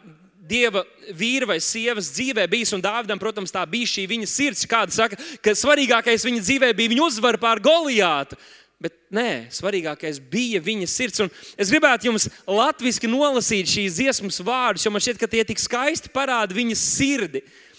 dieva 0.51 0.85
vīra 1.15 1.49
vai 1.53 1.59
sievas 1.63 2.11
dzīvē 2.15 2.47
bijis. 2.51 2.73
Un 2.75 2.83
Dāvidam, 2.85 3.19
protams, 3.23 3.53
tā 3.55 3.65
bija 3.71 3.91
šī 3.91 4.07
viņa 4.11 4.31
sirds. 4.31 4.67
Kāda 4.71 4.95
saka, 4.95 5.19
ka 5.43 5.55
svarīgākais 5.59 6.27
viņa 6.27 6.43
dzīvē 6.47 6.73
bija 6.79 6.95
viņa 6.95 7.07
uzvara 7.07 7.41
pār 7.43 7.63
Goliātu. 7.63 8.39
Bet 8.81 8.95
nē, 9.13 9.51
svarīgākais 9.53 10.23
bija 10.33 10.63
viņa 10.65 10.87
sirds. 10.89 11.21
Un 11.21 11.31
es 11.61 11.71
gribētu 11.73 12.09
jums 12.09 12.31
latviešu 12.49 13.11
nolasīt 13.13 13.69
šīs 13.69 13.99
dziesmas 13.99 14.41
vārdus, 14.47 14.87
jo 14.87 14.95
man 14.95 15.05
šķiet, 15.05 15.21
ka 15.21 15.29
tie 15.31 15.45
tik 15.45 15.61
skaisti 15.61 16.13
parāda 16.15 16.57
viņas 16.57 16.87
sirdi. 16.97 17.45
Uh, 17.45 17.70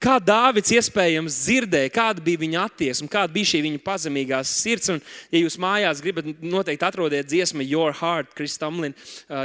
Kā 0.00 0.14
Dāvids 0.16 0.70
iespējams 0.72 1.34
dzirdēja, 1.44 1.90
kāda 1.92 2.22
bija 2.24 2.40
viņa 2.40 2.60
attieksme, 2.70 3.06
kāda 3.12 3.34
bija 3.34 3.50
šī 3.50 3.58
viņa 3.66 3.80
pazemīgā 3.84 4.38
sirds. 4.48 4.88
Un, 4.94 5.00
ja 5.28 5.42
jūs 5.42 5.58
mājās 5.60 5.98
gribat, 6.00 6.30
noteikti 6.40 6.86
atrodiet 6.88 7.28
dziesmu 7.28 7.66
Your 7.66 7.92
Heart, 7.98 8.30
Kristamlin, 8.38 8.94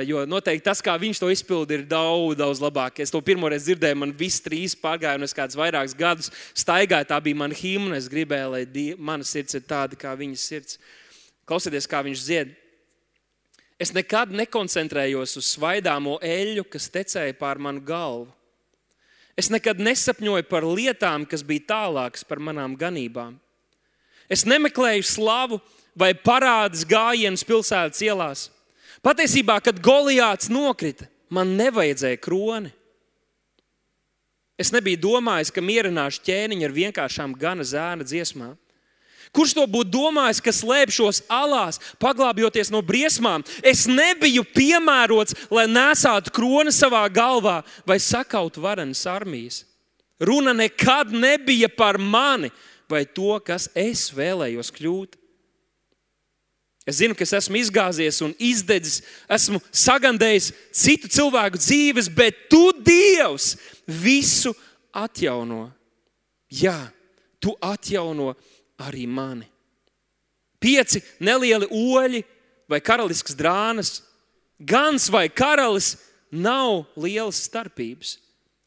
jo 0.08 0.22
noteikti 0.32 0.64
tas, 0.64 0.80
kā 0.80 0.96
viņš 1.02 1.20
to 1.20 1.32
izpildīja, 1.34 1.82
ir 1.82 1.90
daudz, 1.92 2.38
daudz 2.40 2.62
labāk. 2.64 3.02
Es 3.04 3.12
to 3.12 3.20
pirmoreiz 3.20 3.68
dzirdēju, 3.68 3.98
man 4.00 4.14
viss 4.16 4.46
trīs 4.46 4.78
pārgāja, 4.80 5.20
un 5.20 5.28
es 5.28 5.36
kādus 5.36 5.60
vairākus 5.60 5.98
gadus 6.00 6.32
staigāju. 6.56 7.10
Tā 7.12 7.20
bija 7.28 7.42
mana 7.44 7.60
himna. 7.60 8.00
Es 8.00 8.08
gribēju, 8.16 8.56
lai 8.56 8.64
die, 8.64 8.94
mana 8.96 9.28
sirds 9.28 9.60
ir 9.60 9.68
tāda 9.68 10.00
kā 10.00 10.16
viņas 10.16 10.48
sirds. 10.54 10.80
Klausieties, 11.44 11.92
kā 11.92 12.00
viņš 12.08 12.24
dzied. 12.30 12.56
Es 13.76 13.92
nekad 13.92 14.32
nekoncentrējos 14.32 15.36
uz 15.36 15.52
svaidāmo 15.58 16.16
eļļu, 16.24 16.64
kas 16.72 16.88
tecēja 16.96 17.36
pār 17.44 17.60
manu 17.60 17.84
galvu 17.84 18.32
Es 19.36 19.50
nekad 19.52 19.82
nesapņoju 19.84 20.48
par 20.48 20.64
lietām, 20.64 21.26
kas 21.28 21.44
bija 21.44 21.68
tālākas 21.74 22.24
par 22.24 22.40
manām 22.40 22.78
ganībām. 22.80 23.36
Es 24.32 24.46
nemeklēju 24.48 25.04
slavu 25.06 25.60
vai 25.96 26.14
parādus 26.16 26.86
gājienus 26.88 27.44
pilsētas 27.46 28.02
ielās. 28.04 28.48
Patiesībā, 29.06 29.60
kad 29.62 29.82
Goliāts 29.84 30.50
nokrita, 30.50 31.06
man 31.30 31.54
nevajadzēja 31.60 32.20
kroni. 32.24 32.72
Es 34.58 34.72
nebiju 34.72 35.02
domājis, 35.04 35.52
ka 35.52 35.62
mierināšu 35.62 36.24
ķēniņu 36.26 36.66
ar 36.66 36.76
vienkāršām 36.80 37.36
gana 37.38 37.66
zēna 37.68 38.08
dziesmām. 38.08 38.56
Kurš 39.34 39.56
to 39.58 39.66
būtu 39.70 39.94
domājis, 39.94 40.42
ka 40.44 40.54
slēpšos 40.54 41.24
alās, 41.32 41.80
paglābjoties 42.02 42.72
no 42.74 42.82
briesmām? 42.86 43.46
Es 43.66 43.86
nebiju 43.90 44.46
piemērots, 44.56 45.38
lai 45.54 45.66
nesātu 45.72 46.34
kroni 46.36 46.74
savā 46.76 47.06
galvā 47.10 47.62
vai 47.88 47.98
sakautu 48.02 48.64
varenas 48.64 49.06
armijas. 49.10 49.64
Runa 50.20 50.54
nekad 50.56 51.12
nebija 51.12 51.70
par 51.70 51.98
mani 51.98 52.52
vai 52.90 53.04
to, 53.06 53.36
kas 53.44 53.68
es 53.76 54.08
vēlējos 54.16 54.72
kļūt. 54.76 55.18
Es 56.86 57.00
zinu, 57.02 57.16
ka 57.18 57.26
es 57.26 57.34
esmu 57.34 57.58
izgāzies 57.58 58.22
un 58.22 58.36
izdedzis, 58.38 59.00
esmu 59.26 59.58
sagandējis 59.74 60.52
citu 60.70 61.10
cilvēku 61.10 61.58
dzīves, 61.58 62.12
bet 62.14 62.46
tu, 62.52 62.70
Dievs, 62.86 63.56
visu 63.90 64.54
atjauno. 64.94 65.72
Jā, 66.54 66.78
tu 67.42 67.56
atjauno 67.58 68.36
arī 68.82 69.06
mani. 69.08 69.48
Pieci 70.60 71.02
nelieli 71.20 71.68
oļi 71.70 72.24
vai 72.70 72.82
karalisks 72.82 73.36
drānas, 73.38 74.00
gans 74.60 75.10
vai 75.12 75.28
karalis 75.30 75.96
nav 76.32 76.86
lielas 76.98 77.44
starpības 77.46 78.16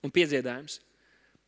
un 0.04 0.12
piedziedājums. 0.14 0.78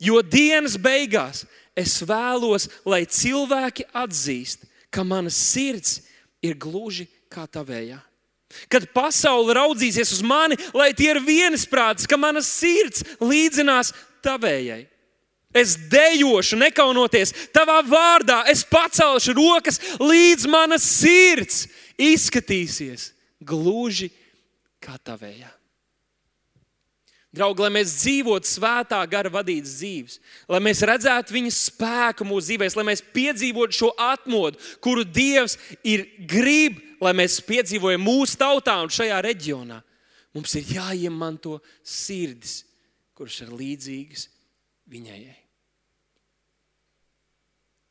Jo 0.00 0.23
dienas 0.25 0.79
beigās 0.81 1.45
es 1.76 1.99
vēlos, 2.02 2.67
lai 2.88 3.05
cilvēki 3.05 3.87
atzīst, 3.93 4.64
ka 4.90 5.05
mana 5.05 5.31
sirds 5.31 6.00
ir 6.43 6.57
gluži 6.57 7.07
kā 7.31 7.45
tavējā. 7.47 8.00
Kad 8.73 8.88
pasaule 8.90 9.55
raudzīsies 9.55 10.11
uz 10.17 10.23
mani, 10.26 10.57
lai 10.75 10.90
tie 10.97 11.12
ir 11.12 11.21
viensprāts, 11.23 12.09
ka 12.09 12.19
mana 12.19 12.43
sirds 12.43 13.05
līdzinās 13.23 13.93
tavējai. 14.25 14.88
Es 15.50 15.75
dejošu, 15.90 16.54
nekaunoties 16.61 17.33
tavā 17.50 17.80
vārdā, 17.83 18.45
es 18.50 18.62
pacelšu 18.62 19.35
rokas, 19.35 19.80
līdz 19.99 20.47
mana 20.47 20.78
sirds 20.78 21.64
izskatīsies 21.99 23.11
gluži 23.42 24.12
kā 24.78 24.95
tavējā. 25.02 25.50
Draugi, 27.35 27.62
lai 27.62 27.73
mēs 27.78 27.92
dzīvotu 27.99 28.47
svētā 28.50 28.99
gara 29.11 29.30
vadītas 29.30 29.76
dzīves, 29.78 30.16
lai 30.50 30.59
mēs 30.62 30.83
redzētu 30.87 31.35
viņa 31.35 31.52
spēku 31.54 32.26
mūsu 32.26 32.49
dzīvēm, 32.49 32.73
lai 32.78 32.87
mēs 32.88 33.04
piedzīvotu 33.14 33.78
šo 33.83 33.92
atmodu, 34.02 34.59
kuru 34.83 35.04
Dievs 35.07 35.54
ir 35.87 36.09
grib, 36.30 36.78
lai 37.02 37.14
mēs 37.14 37.38
piedzīvojam 37.47 38.02
mūsu 38.02 38.38
tautā 38.38 38.80
un 38.83 38.90
šajā 38.90 39.23
reģionā. 39.26 39.78
Mums 40.35 40.59
ir 40.59 40.75
jāiemanto 40.78 41.59
sirdis, 41.87 42.64
kuras 43.19 43.38
ir 43.42 43.54
līdzīgas 43.54 44.28
viņai. 44.90 45.23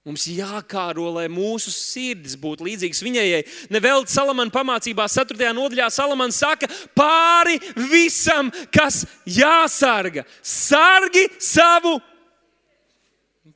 Mums 0.08 0.24
jākāro, 0.32 1.10
lai 1.20 1.28
mūsu 1.30 1.70
sirdis 1.76 2.38
būtu 2.40 2.66
līdzīgas 2.66 3.02
viņai. 3.04 3.26
Nevēl 3.70 4.08
Salamana 4.10 4.50
pamācībā, 4.54 5.06
4. 5.12 5.52
nodaļā, 5.54 5.90
Salamana 5.94 6.34
saka, 6.34 6.70
pāri 6.98 7.60
visam, 7.92 8.50
kas 8.74 9.04
jāsarga, 9.28 10.24
sargi 10.42 11.28
savu. 11.38 12.00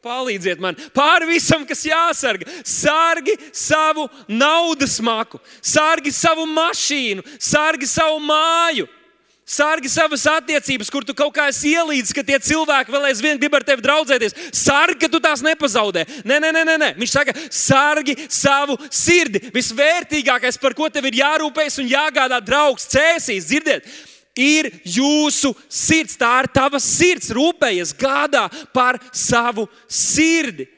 Palīdziet 0.03 0.59
man, 0.59 0.75
pāri 0.91 1.29
visam, 1.31 1.63
kas 1.65 1.85
jāsarga, 1.87 2.49
sargi 2.67 3.37
savu 3.55 4.09
naudas 4.27 4.97
maku, 4.99 5.39
sargi 5.63 6.11
savu 6.11 6.43
mašīnu, 6.49 7.23
sargi 7.39 7.87
savu 7.87 8.19
māju. 8.19 8.89
Sargi 9.43 9.89
savas 9.91 10.23
attiecības, 10.29 10.87
kur 10.87 11.03
tu 11.03 11.11
kaut 11.15 11.33
kā 11.35 11.49
esi 11.51 11.73
ielīdzis, 11.75 12.15
ka 12.15 12.23
tie 12.23 12.37
cilvēki 12.39 12.93
vēl 12.93 13.09
aizvien 13.09 13.39
grib 13.41 13.57
ar 13.57 13.65
tevi 13.67 13.83
draudzēties. 13.83 14.37
Sargi, 14.55 14.95
ka 15.01 15.09
tu 15.11 15.19
tās 15.23 15.43
nepazaudē. 15.43 16.05
Nē, 16.23 16.37
nē, 16.39 16.51
nē, 16.55 16.77
nē. 16.79 16.89
Viņš 17.01 17.11
saka, 17.11 17.35
sargi 17.51 18.15
savu 18.31 18.77
sirdi. 18.87 19.41
Visvērtīgākais, 19.51 20.59
par 20.63 20.75
ko 20.77 20.87
tev 20.87 21.09
ir 21.11 21.19
jārūpējas 21.19 21.81
un 21.83 21.91
jāgādā, 21.91 22.39
draugs, 22.39 22.87
cēsīs, 22.93 23.49
dzirdiet, 23.51 23.89
ir 24.39 24.71
jūsu 24.87 25.51
sirds. 25.67 26.15
Tā 26.19 26.31
ir 26.45 26.49
tava 26.55 26.79
sirds. 26.79 27.33
Rūpējies, 27.35 27.91
gādā 27.99 28.47
par 28.71 29.01
savu 29.11 29.67
sirdi. 29.91 30.69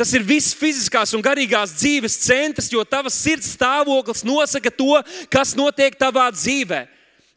Tas 0.00 0.10
ir 0.16 0.24
viss 0.26 0.56
fiziskās 0.58 1.12
un 1.14 1.22
garīgās 1.22 1.76
dzīves 1.76 2.16
centrs, 2.24 2.72
jo 2.72 2.82
tavs 2.88 3.14
sirds 3.14 3.52
stāvoklis 3.54 4.24
nosaka 4.26 4.72
to, 4.72 4.96
kas 5.30 5.52
notiek 5.54 5.94
tavā 6.00 6.32
dzīvēm. 6.34 6.88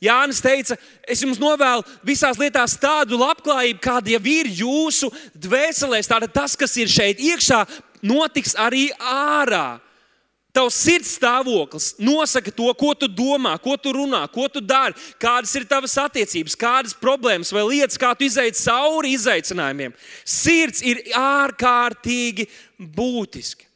Jānis 0.03 0.43
teica, 0.45 0.75
es 1.09 1.23
jums 1.23 1.39
novēlu 1.41 1.81
visās 2.05 2.37
lietās 2.37 2.75
tādu 2.77 3.17
labklājību, 3.17 3.81
kāda 3.81 4.13
jau 4.13 4.21
ir 4.29 4.51
jūsu 4.59 5.09
dvēselēs. 5.33 6.09
Tātad 6.09 6.35
tas, 6.35 6.53
kas 6.59 6.75
ir 6.77 6.91
šeit 6.91 7.21
iekšā, 7.23 7.63
notiks 8.05 8.53
arī 8.61 8.91
ārā. 9.01 9.79
Tavs 10.57 10.77
sirds 10.81 11.11
stāvoklis 11.19 11.91
nosaka 12.01 12.49
to, 12.53 12.69
ko 12.79 12.93
tu 12.97 13.09
domā, 13.09 13.51
ko 13.61 13.75
tu 13.77 13.91
runā, 13.93 14.23
ko 14.33 14.47
tu 14.49 14.61
dari, 14.61 14.95
kādas 15.21 15.53
ir 15.57 15.67
tavas 15.69 15.93
attiecības, 16.01 16.55
kādas 16.57 16.95
problēmas 16.97 17.51
vai 17.53 17.65
lietas, 17.67 17.99
kā 18.01 18.13
tu 18.17 18.25
izai 18.25 18.49
cauri 18.57 19.13
izaicinājumiem. 19.17 19.93
Sirds 20.25 20.81
ir 20.81 21.03
ārkārtīgi 21.13 22.47
būtiski. 22.77 23.67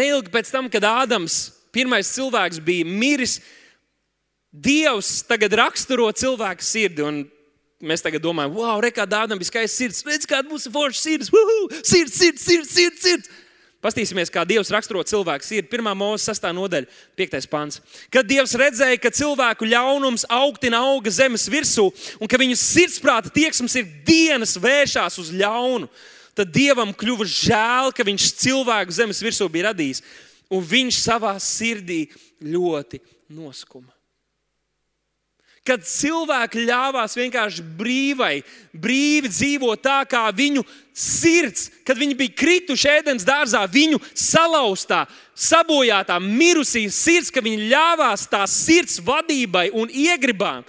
Neilgi 0.00 0.32
pēc 0.32 0.52
tam, 0.54 0.70
kad 0.72 0.86
Ādams, 0.88 1.50
pirmais 1.74 2.08
cilvēks, 2.14 2.62
bija 2.64 2.86
miris, 2.88 3.40
Dievs 4.50 5.20
tagad 5.30 5.54
raksturo 5.54 6.08
cilvēku 6.10 6.64
sirdi. 6.66 7.04
Mēs 7.80 8.02
tagad 8.04 8.20
domājam, 8.20 8.58
wow, 8.58 8.80
re, 8.82 8.90
kāda 8.92 9.22
Ādam 9.24 9.38
bija 9.40 9.48
skaista 9.48 9.78
sirds. 9.78 10.02
Redz, 10.04 10.26
kāda 10.28 10.50
mums 10.50 10.66
ir 10.66 10.72
forša 10.74 11.00
sirds. 11.00 11.30
Uhu, 11.32 11.60
sirds, 11.80 12.16
sirds, 12.18 12.42
sirds, 12.44 12.72
sirds, 12.74 13.04
sirds. 13.04 13.30
Pastīsimies, 13.80 14.28
kā 14.28 14.42
Dievs 14.44 14.68
raksturo 14.74 15.00
cilvēku 15.06 15.46
sirdi. 15.46 15.70
Pirmā 15.70 15.94
mūzika, 15.96 16.26
sastāvā 16.26 16.52
nodaļa, 16.58 16.90
piektais 17.16 17.46
pāns. 17.48 17.78
Kad 18.12 18.28
Dievs 18.28 18.52
redzēja, 18.60 18.98
ka 19.00 19.12
cilvēku 19.16 19.68
ļaunums 19.70 20.26
augtina 20.28 20.82
auga 20.90 21.12
zemes 21.14 21.46
virsū 21.48 21.86
un 22.20 22.28
ka 22.28 22.40
viņu 22.42 22.58
sirdsprāta 22.60 23.32
tieksmes 23.32 23.78
ir 23.80 23.88
dienas 24.04 24.58
vēršās 24.60 25.16
uz 25.22 25.30
ļaunu, 25.32 25.88
tad 26.36 26.52
Dievam 26.52 26.92
kļuva 26.92 27.24
žēl, 27.24 27.94
ka 27.96 28.04
viņš 28.04 28.26
cilvēku 28.42 28.98
zemes 28.98 29.22
virsū 29.24 29.48
bija 29.48 29.70
radījis. 29.70 30.02
Un 30.52 30.66
viņš 30.66 31.00
savā 31.06 31.32
sirdī 31.40 32.02
ļoti 32.44 33.00
noskuma 33.32 33.94
kad 35.66 35.84
cilvēki 35.84 36.64
ļāvās 36.64 37.16
vienkārši 37.18 37.64
brīvai, 37.76 38.40
brīvi 38.72 39.28
dzīvot 39.28 39.82
tā, 39.84 39.98
kā 40.08 40.22
viņu 40.32 40.64
sirds, 40.96 41.68
kad 41.84 42.00
viņi 42.00 42.16
bija 42.16 42.36
krituši 42.40 42.88
ēdienas 42.96 43.26
dārzā, 43.28 43.60
viņu 43.70 44.00
salauztā, 44.16 45.04
sabojātā, 45.36 46.16
mirusī 46.22 46.86
sirds, 46.92 47.30
ka 47.32 47.44
viņi 47.44 47.68
ļāvās 47.70 48.26
tās 48.32 48.56
sirds 48.64 48.98
vadībai 49.04 49.68
un 49.76 49.92
iegribām. 49.92 50.64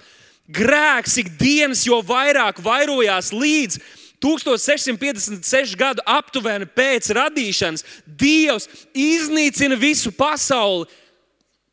Grēks 0.52 1.16
ikdienas 1.22 1.86
jo 1.86 2.02
vairāk 2.04 2.60
vairojās 2.60 3.32
līdz 3.32 3.80
1656 4.22 5.76
gadu 5.78 6.04
aptuveni 6.06 6.68
pēc 6.68 7.08
radīšanas. 7.16 7.84
Dievs 8.06 8.68
iznīcina 8.94 9.78
visu 9.80 10.12
pasauli 10.14 10.86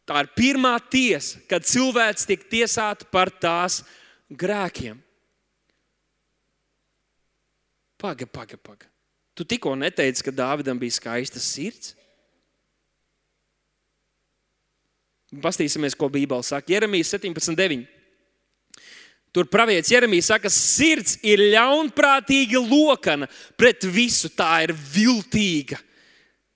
Tā 0.09 0.23
ir 0.23 0.31
pirmā 0.33 0.73
tiesa, 0.89 1.37
kad 1.45 1.67
cilvēks 1.69 2.25
tiek 2.25 2.47
tiesāts 2.49 3.05
par 3.13 3.29
tās 3.29 3.83
grēkiem. 4.33 4.97
Paga, 7.99 8.25
paga, 8.25 8.57
paga. 8.57 8.89
Tu 9.37 9.45
tikko 9.45 9.75
neteici, 9.77 10.23
ka 10.25 10.33
Dāvidam 10.33 10.79
bija 10.81 10.97
skaista 10.97 11.37
sirds. 11.43 11.93
Pastīsimies, 15.29 15.93
ko 15.93 16.09
Bībele 16.09 16.41
saka. 16.41 16.73
Jeremijas 16.73 17.13
17,9. 17.13 17.85
Tur 19.29 19.45
pravietis 19.45 19.93
Jeremijs 19.93 20.31
saka, 20.31 20.47
ka 20.47 20.53
sirds 20.53 21.19
ir 21.21 21.43
ļaunprātīga 21.53 22.63
lokana 22.65 23.29
pret 23.59 23.85
visu, 23.85 24.31
tā 24.33 24.63
ir 24.65 24.73
viltīga. 24.73 25.77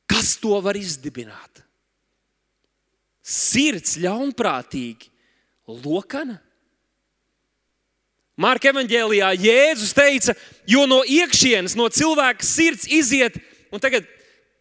Kas 0.10 0.34
to 0.42 0.58
var 0.64 0.80
izdibināt? 0.80 1.63
Sirds 3.24 3.96
ļaunprātīgi 4.04 5.10
lokana. 5.84 6.40
Marka 8.36 8.72
evanģēlijā 8.72 9.30
Jēzus 9.38 9.94
teica, 9.94 10.34
jo 10.68 10.88
no 10.90 11.04
iekšienes, 11.06 11.78
no 11.78 11.86
cilvēka 11.94 12.46
sirds 12.46 12.88
iziet, 12.90 13.38
un 13.72 13.82
tagad 13.82 14.08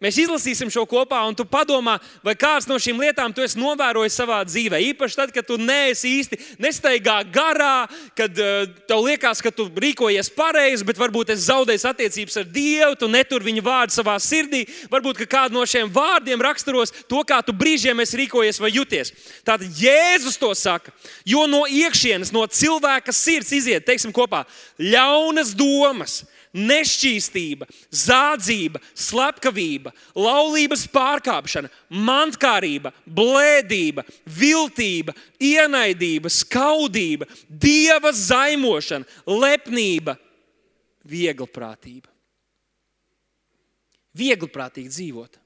Mēs 0.02 0.16
izlasīsim 0.18 0.70
šo 0.72 0.82
kopā, 0.90 1.20
un 1.30 1.36
tu 1.38 1.44
padomā, 1.46 1.94
vai 2.26 2.34
kāds 2.34 2.66
no 2.66 2.74
šīm 2.82 2.98
lietām 3.04 3.30
tu 3.30 3.44
esi 3.44 3.60
novērojis 3.60 4.16
savā 4.18 4.40
dzīvē. 4.48 4.80
Īpaši 4.90 5.18
tad, 5.20 5.32
kad 5.34 5.46
tu 5.46 5.58
neesi 5.60 6.16
īsti 6.18 6.38
nesteigā 6.62 7.20
garā, 7.30 7.86
kad 8.18 8.34
uh, 8.42 8.64
tev 8.88 9.04
liekas, 9.06 9.38
ka 9.44 9.52
tu 9.54 9.68
rīkojies 9.70 10.32
pareizi, 10.34 10.86
bet 10.88 10.98
varbūt 10.98 11.30
esi 11.36 11.46
zaudējis 11.46 11.86
attiecības 11.92 12.40
ar 12.42 12.50
Dievu, 12.50 12.98
tu 12.98 13.10
netur 13.12 13.46
viņa 13.46 13.62
vārdu 13.62 13.94
savā 13.94 14.16
sirdī. 14.18 14.64
Varbūt 14.90 15.22
kādu 15.30 15.54
no 15.54 15.62
šiem 15.70 15.92
vārdiem 15.94 16.42
raksturos 16.42 16.90
to, 17.06 17.22
kā 17.22 17.38
tu 17.46 17.54
brīžiem 17.54 18.02
esi 18.02 18.24
rīkojies 18.24 18.58
vai 18.58 18.72
jūties. 18.74 19.14
Tātad 19.46 19.70
Jēzus 19.78 20.40
to 20.42 20.50
saka, 20.58 20.90
jo 21.22 21.46
no 21.46 21.62
iekšienes, 21.70 22.34
no 22.34 22.42
cilvēka 22.50 23.14
sirds 23.14 23.54
iziet, 23.54 23.86
teiksim, 23.86 24.10
kopā 24.10 24.42
ļaunas 24.82 25.54
domas 25.54 26.24
nešķīstība, 26.52 27.66
zādzība, 27.88 28.80
slepkavība, 28.94 29.92
laulības 30.18 30.84
pārkāpšana, 30.92 31.70
mantkārība, 31.88 32.92
blēdība, 33.06 34.04
viltība, 34.38 35.14
ienaidība, 35.40 36.32
skaudība, 36.32 37.28
dieva 37.48 38.12
zaimošana, 38.16 39.08
lepnība, 39.26 40.16
vieglprātība. 41.08 42.10
Vieglprātīgi 44.12 44.92
dzīvot. 44.92 45.38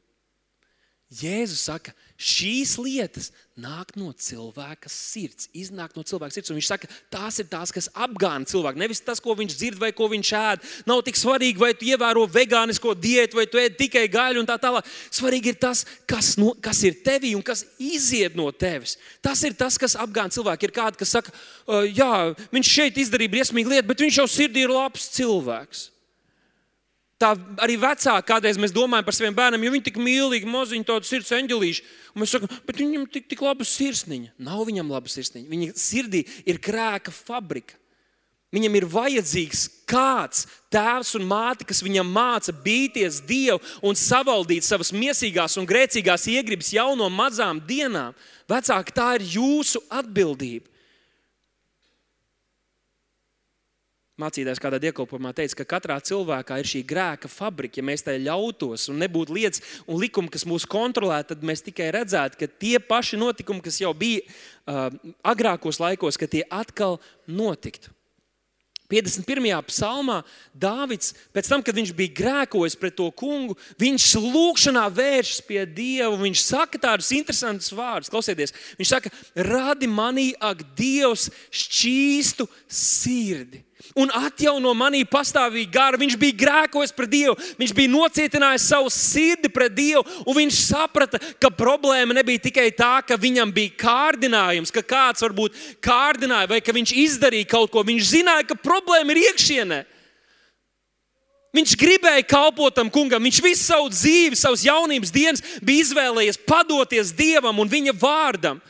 Jēzus 1.22 1.62
saka, 1.68 1.92
šīs 2.16 2.76
lietas 2.80 3.30
nāk 3.56 3.94
no 3.96 4.10
cilvēka 4.12 4.90
sirds, 4.92 5.48
iznāk 5.56 5.94
no 5.96 6.04
cilvēka 6.04 6.34
sirds. 6.34 6.52
Viņš 6.52 6.68
saka, 6.68 6.88
tās 7.12 7.38
ir 7.40 7.48
tās, 7.48 7.72
kas 7.72 7.88
apgāna 7.92 8.48
cilvēku. 8.48 8.80
Nevis 8.80 9.00
tas, 9.04 9.20
ko 9.22 9.36
viņš 9.36 9.56
dzird 9.56 9.80
vai 9.80 9.92
ko 9.96 10.10
viņš 10.12 10.32
ēd. 10.36 10.66
Nav 10.88 11.00
tik 11.06 11.16
svarīgi, 11.20 11.60
vai 11.60 11.72
tu 11.76 11.88
ievēro 11.88 12.26
vegānisko 12.28 12.92
diētu, 13.00 13.40
vai 13.40 13.46
tu 13.48 13.60
ēd 13.60 13.78
tikai 13.80 14.04
gaļu 14.12 14.44
un 14.44 14.48
tā 14.48 14.58
tālāk. 14.60 14.88
Svarīgi 15.08 15.54
ir 15.54 15.60
tas, 15.60 15.86
kas, 16.08 16.34
no, 16.40 16.52
kas 16.60 16.84
ir 16.88 17.00
tevī 17.06 17.32
un 17.36 17.44
kas 17.44 17.64
iziet 17.80 18.36
no 18.36 18.50
tevis. 18.52 18.98
Tas 19.24 19.40
ir 19.48 19.56
tas, 19.56 19.80
kas 19.80 19.96
apgāna 19.96 20.32
cilvēku. 20.36 20.68
Ir 20.68 20.76
kādi, 20.76 21.00
kas 21.00 21.16
saka, 21.16 21.34
jā, 21.88 22.12
viņš 22.52 22.76
šeit 22.78 23.04
izdarīja 23.06 23.36
briesmīgu 23.38 23.72
lietu, 23.72 23.88
bet 23.88 24.04
viņš 24.04 24.22
jau 24.22 24.30
sirdī 24.30 24.66
ir 24.68 24.76
labs 24.76 25.08
cilvēks. 25.16 25.90
Tā 27.16 27.30
arī 27.64 27.78
vecāki 27.80 28.28
kādreiz 28.28 28.58
mēs 28.60 28.74
domājam 28.76 29.06
par 29.06 29.16
saviem 29.16 29.36
bērniem, 29.36 29.62
jo 29.64 29.72
viņi 29.72 29.86
tik 29.86 29.96
mīlīgi, 30.04 30.48
maziņi, 30.52 30.84
tādu 30.84 31.08
sirds 31.08 31.32
eņģelīši. 31.32 31.84
Un 32.12 32.22
mēs 32.22 32.34
sakām, 32.36 32.52
bet 32.68 32.82
viņam 32.82 33.06
tik, 33.08 33.24
tik 33.30 33.40
laba 33.44 33.64
sirsniņa. 33.64 34.34
Nav 34.44 34.66
viņam 34.68 34.92
laba 34.92 35.08
sirsniņa. 35.08 35.48
Viņa 35.48 35.76
sirdī 35.80 36.26
ir 36.44 36.60
grēka 36.60 37.14
fabrika. 37.14 37.78
Viņam 38.52 38.76
ir 38.78 38.86
vajadzīgs 38.88 39.64
kāds 39.88 40.44
tēvs 40.72 41.16
un 41.18 41.24
māte, 41.28 41.64
kas 41.66 41.82
viņam 41.82 42.12
māca 42.12 42.52
bīties 42.52 43.18
Dievu 43.26 43.58
un 43.84 43.96
savaldīt 43.98 44.64
savas 44.64 44.92
mīsīgās 44.94 45.56
un 45.58 45.66
grēcīgās 45.66 46.28
iegribas 46.30 46.70
jau 46.76 46.92
no 47.00 47.08
mazām 47.12 47.58
dienām. 47.64 48.14
Vecāki, 48.48 48.94
tā 48.94 49.14
ir 49.16 49.26
jūsu 49.34 49.82
atbildība. 49.88 50.68
Mācītājs 54.16 54.60
kādā 54.64 54.78
dievkalpojumā 54.80 55.34
teica, 55.36 55.58
ka 55.58 55.64
katrā 55.74 55.98
cilvēkā 56.00 56.56
ir 56.62 56.68
šī 56.70 56.80
grēka 56.88 57.28
fabrika. 57.28 57.82
Ja 57.82 57.84
mēs 57.84 58.04
tai 58.06 58.14
ļautos 58.24 58.86
un 58.88 59.02
nebūtu 59.02 59.34
lietas 59.36 59.60
un 59.84 60.00
likumi, 60.00 60.32
kas 60.32 60.46
mūs 60.48 60.64
kontrolē, 60.72 61.18
tad 61.28 61.44
mēs 61.44 61.60
tikai 61.66 61.90
redzētu, 61.98 62.40
ka 62.40 62.48
tie 62.48 62.78
paši 62.80 63.20
notikumi, 63.20 63.60
kas 63.66 63.76
jau 63.82 63.92
bija 63.92 64.22
uh, 64.24 64.88
agrākos 65.20 65.82
laikos, 65.84 66.16
ka 66.16 66.30
tie 66.32 66.46
atkal 66.48 66.96
notiktu. 67.28 67.92
51. 68.88 69.50
psalmā 69.66 70.20
Dāvids, 70.54 71.12
pēc 71.34 71.52
tam, 71.52 71.60
kad 71.66 71.76
viņš 71.76 71.92
bija 71.98 72.16
grēkojis 72.16 72.78
pret 72.80 72.96
to 72.96 73.10
kungu, 73.12 73.58
viņš 73.82 74.08
lūgšanā 74.22 74.86
vēršas 74.96 75.44
pie 75.44 75.66
Dieva. 75.68 76.14
Viņš 76.22 76.46
saka 76.46 76.80
tādus 76.80 77.12
interesantus 77.12 77.68
vārdus, 77.74 78.08
klausieties. 78.14 78.54
Viņš 78.80 78.96
saka, 78.96 79.12
radi 79.36 79.90
manī, 79.90 80.30
ak, 80.40 80.64
Dievs, 80.78 81.28
šķīstu 81.50 82.48
sirdi 82.64 83.66
un 83.94 84.10
atjauno 84.14 84.72
manī 84.76 85.02
pastāvīgi 85.08 85.70
garu. 85.72 86.00
Viņš 86.02 86.16
bija 86.20 86.38
grēkojis 86.42 86.94
pret 86.96 87.12
Dievu, 87.12 87.36
viņš 87.60 87.74
bija 87.76 87.92
nocietinājis 87.92 88.68
savu 88.72 88.92
sirdi 88.92 89.50
pret 89.52 89.74
Dievu, 89.76 90.04
un 90.26 90.38
viņš 90.40 90.60
saprata, 90.66 91.20
ka 91.40 91.50
problēma 91.52 92.16
nebija 92.16 92.46
tikai 92.48 92.70
tā, 92.76 92.98
ka 93.06 93.18
viņam 93.20 93.52
bija 93.54 93.76
kārdinājums, 93.82 94.74
ka 94.74 94.82
kāds 94.82 95.24
varbūt 95.24 95.56
kārdināja, 95.84 96.50
vai 96.50 96.62
ka 96.64 96.74
viņš 96.76 96.96
izdarīja 97.06 97.50
kaut 97.52 97.70
ko. 97.74 97.84
Viņš 97.86 98.14
zināja, 98.16 98.48
ka 98.50 98.58
problēma 98.58 99.14
ir 99.14 99.26
iekšienē. 99.30 99.84
Viņš 101.56 101.76
gribēja 101.80 102.24
kalpot 102.28 102.74
tam 102.76 102.90
kungam. 102.92 103.22
Viņš 103.24 103.40
visu 103.44 103.62
savu 103.64 103.88
dzīvi, 103.92 104.36
savas 104.36 104.64
jaunības 104.66 105.12
dienas 105.14 105.44
bija 105.64 105.86
izvēlējies 105.86 106.42
padoties 106.44 107.14
Dievam 107.16 107.62
un 107.62 107.70
viņa 107.70 107.94
vārdam. 107.96 108.60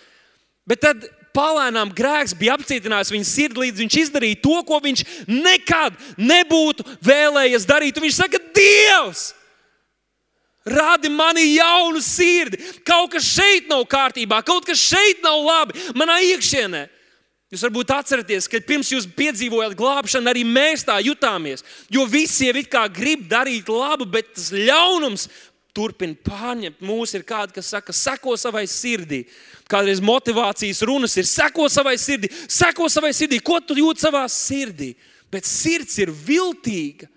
Bet 0.66 0.83
tad 0.83 1.07
palēnām 1.37 1.92
grēks 1.96 2.35
bija 2.38 2.57
apcietinājis 2.57 3.12
viņa 3.12 3.29
sirdi, 3.29 3.62
līdz 3.66 3.83
viņš 3.85 3.99
izdarīja 4.03 4.40
to, 4.42 4.57
ko 4.66 4.81
viņš 4.83 5.05
nekad 5.29 5.96
nebūtu 6.16 6.87
vēlējies 7.05 7.68
darīt. 7.68 8.01
Un 8.01 8.09
viņš 8.09 8.22
saka, 8.22 8.40
Dievs! 8.57 9.29
Rādi 10.66 11.07
manī 11.14 11.44
jaunu 11.55 12.01
sirdi. 12.03 12.59
Kaut 12.83 13.12
kas 13.12 13.22
šeit 13.37 13.68
nav 13.70 13.85
kārtībā, 13.87 14.40
kaut 14.42 14.66
kas 14.66 14.81
šeit 14.83 15.22
nav 15.22 15.38
labi 15.46 15.79
manā 15.94 16.18
iekšienē. 16.33 16.88
Jūs 17.55 17.62
varbūt 17.62 17.92
atceraties, 17.94 18.49
ka 18.51 18.59
pirms 18.66 18.88
jūs 18.90 19.05
piedzīvojāt 19.14 19.77
glābšanu, 19.79 20.27
arī 20.27 20.42
mēs 20.42 20.83
tā 20.88 20.96
jutāmies. 21.07 21.62
Jo 21.94 22.03
visi 22.11 22.49
jau 22.49 22.57
it 22.59 22.66
kā 22.72 22.83
grib 22.90 23.29
darīt 23.31 23.70
labu, 23.70 24.09
bet 24.11 24.33
tas 24.35 24.49
ļaunums 24.51 25.29
turpina 25.77 26.17
pārņemt 26.27 26.81
mūsu. 26.85 27.19
Ir 27.19 27.27
kādi, 27.29 27.55
kas 27.59 27.73
saka, 27.75 27.95
seko 27.97 28.37
savai 28.41 28.65
sirdī. 28.71 29.25
Kādreiz 29.71 30.01
motivācijas 30.05 30.81
runas 30.89 31.17
ir 31.21 31.29
seko 31.29 31.69
savai 31.73 31.97
sirdī, 32.01 32.31
seko 32.49 32.89
savai 32.93 33.12
sirdī, 33.17 33.43
ko 33.45 33.61
tu 33.61 33.77
jūti 33.77 34.07
savā 34.07 34.25
sirdī. 34.33 34.95
Bet 35.33 35.49
sirds 35.49 35.99
ir 36.01 36.12
viltīga. 36.15 37.11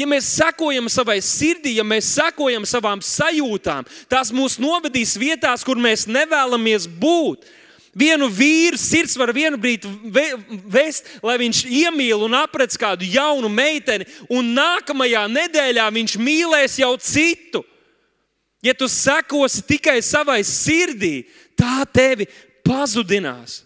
Ja 0.00 0.06
mēs 0.08 0.30
sekojam 0.32 0.86
savai 0.88 1.18
sirdī, 1.20 1.74
ja 1.76 1.84
mēs 1.84 2.08
sekojam 2.16 2.64
savām 2.64 3.02
sajūtām, 3.04 3.84
tās 4.08 4.30
mūs 4.32 4.56
novedīs 4.62 5.12
vietās, 5.20 5.64
kur 5.66 5.76
mēs 5.76 6.06
nevēlamies 6.08 6.86
būt. 7.00 7.44
Vienu 7.90 8.28
vīru 8.30 8.78
sirds 8.78 9.16
var 9.18 9.32
vienu 9.34 9.58
brīdi 9.58 9.90
vest, 10.70 11.08
lai 11.26 11.34
viņš 11.42 11.64
iemīl 11.66 12.22
un 12.22 12.36
aprec 12.38 12.76
kādu 12.78 13.08
jaunu 13.10 13.50
meiteni, 13.50 14.06
un 14.30 14.54
nākamajā 14.54 15.24
nedēļā 15.28 15.88
viņš 15.98 16.16
mīlēs 16.22 16.78
jau 16.80 16.94
citu. 17.02 17.64
Ja 18.62 18.74
tu 18.76 18.88
sekosi 18.88 19.64
tikai 19.64 20.00
savai 20.04 20.42
sirdī, 20.44 21.24
tā 21.56 21.84
tevi 21.88 22.28
pazudinās. 22.66 23.62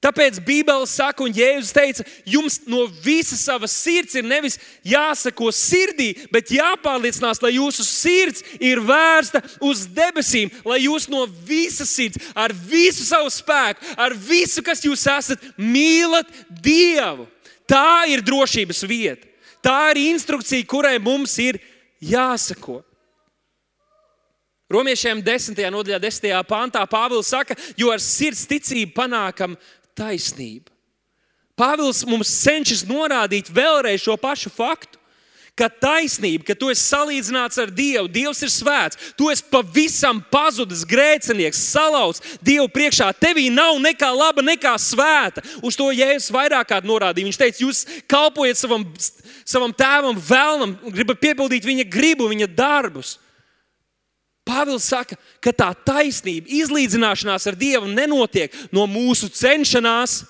Tāpēc 0.00 0.38
Bībele 0.40 0.86
saka, 0.88 1.26
un 1.26 1.34
Jēzus 1.36 1.74
teica, 1.76 2.04
jums 2.24 2.56
no 2.64 2.86
visas 3.04 3.42
savas 3.44 3.74
sirds 3.76 4.16
ir 4.16 4.24
nevis 4.24 4.56
jāsako 4.80 5.50
sirdī, 5.52 6.14
bet 6.32 6.52
jāpārliecinās, 6.56 7.42
lai 7.44 7.52
jūsu 7.58 7.84
sirds 7.84 8.40
ir 8.56 8.80
vērsta 8.80 9.42
uz 9.60 9.84
debesīm, 9.92 10.48
lai 10.64 10.80
jūs 10.86 11.04
no 11.12 11.26
visas 11.44 11.92
sirds, 11.92 12.32
ar 12.32 12.54
visu 12.56 13.04
savu 13.04 13.28
spēku, 13.28 13.92
ar 14.00 14.16
visu, 14.16 14.64
kas 14.64 14.80
jūs 14.88 15.04
esat, 15.04 15.44
mīlat 15.60 16.32
Dievu. 16.48 17.28
Tā 17.68 18.08
ir 18.08 18.24
drošības 18.24 18.80
vieta. 18.88 19.28
Tā 19.60 19.92
ir 19.92 20.06
instrukcija, 20.08 20.64
kurai 20.64 20.96
mums 20.96 21.36
ir 21.44 21.60
jāsako. 22.00 22.80
Romiešiem 24.70 25.18
10. 25.26 25.58
nodaļā, 25.74 25.98
10. 25.98 26.30
pāntā 26.46 26.84
Pāvils 26.86 27.32
saka, 27.32 27.56
jo 27.74 27.90
ar 27.90 27.98
sirds 27.98 28.44
ticību 28.46 28.94
panākam 28.94 29.56
taisnību. 29.98 30.70
Pāvils 31.58 32.04
mums 32.08 32.30
cenšas 32.40 32.86
norādīt 32.88 33.50
vēlreiz 33.52 34.04
šo 34.04 34.14
pašu 34.20 34.52
faktu. 34.54 34.96
Ka 35.58 35.66
taisnība, 35.68 36.46
ka 36.46 36.54
tu 36.56 36.70
esi 36.72 36.86
salīdzināts 36.86 37.58
ar 37.60 37.72
Dievu, 37.74 38.06
Dievs 38.08 38.38
ir 38.46 38.48
svēts, 38.54 38.96
tu 39.18 39.26
esi 39.28 39.42
pavisam 39.50 40.22
pazudis, 40.32 40.86
grēcinieks, 40.88 41.58
salauzts 41.74 42.38
Dievu 42.40 42.68
priekšā. 42.72 43.10
Tevī 43.18 43.48
nav 43.52 43.74
nekā 43.82 44.08
laba, 44.14 44.44
nekā 44.46 44.72
svēta. 44.80 45.42
Uz 45.66 45.76
to 45.76 45.90
Jēzus 45.92 46.30
vairāk 46.32 46.70
kārt 46.70 46.86
norādīja. 46.88 47.26
Viņš 47.28 47.40
teica, 47.42 47.64
jūs 47.66 47.82
kalpojat 48.08 48.62
savam, 48.62 48.86
savam 49.42 49.74
tēvam, 49.74 50.22
vēlnam, 50.30 50.78
gribat 50.94 51.20
piepildīt 51.26 51.66
viņa 51.66 51.88
gribu, 51.90 52.30
viņa 52.30 52.48
darbus. 52.54 53.18
Pāvils 54.50 54.88
saka, 54.90 55.14
ka 55.38 55.52
tā 55.54 55.70
taisnība, 55.86 56.50
izlīdzināšanās 56.50 57.46
ar 57.46 57.58
Dievu 57.58 57.90
nenotiek 57.90 58.54
no 58.74 58.88
mūsu 58.90 59.30
cenšanās, 59.30 60.24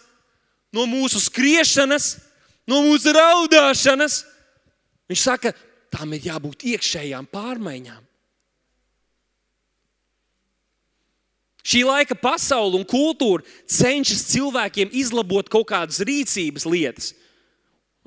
no 0.77 0.85
mūsu 0.91 1.23
skriešanas, 1.25 2.13
no 2.69 2.83
mūsu 2.85 3.15
raudāšanas. 3.17 4.21
Viņš 5.11 5.25
saka, 5.25 5.55
tam 5.91 6.13
ir 6.15 6.29
jābūt 6.29 6.69
iekšējām 6.75 7.27
pārmaiņām. 7.33 8.05
Šī 11.71 11.83
laika 11.85 12.17
pasaule 12.17 12.79
un 12.79 12.87
kultūra 12.89 13.45
cenšas 13.69 14.25
cilvēkiem 14.33 14.93
izlabot 14.97 15.49
kaut 15.53 15.69
kādas 15.69 16.01
rīcības 16.07 16.65
lietas. 16.67 17.13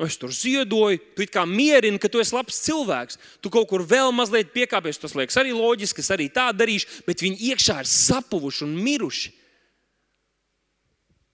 Es 0.01 0.17
tur 0.17 0.31
ziedoju, 0.33 0.97
tu 1.13 1.25
kā 1.29 1.43
mierini, 1.45 1.99
ka 2.01 2.09
tu 2.09 2.17
esi 2.17 2.33
labs 2.33 2.57
cilvēks. 2.65 3.19
Tu 3.45 3.51
kaut 3.53 3.67
kur 3.69 3.83
vēl 3.85 4.09
mazliet 4.15 4.49
piekāpies. 4.55 4.97
Tas 4.97 5.13
liekas 5.13 5.37
arī 5.37 5.53
loģiski, 5.53 6.01
es 6.01 6.09
arī 6.13 6.31
tā 6.33 6.47
darīšu, 6.49 7.03
bet 7.05 7.21
viņi 7.21 7.53
iekšā 7.53 7.83
ir 7.83 7.89
sapuvuši 7.89 8.65
un 8.65 8.73
miruši. 8.81 9.33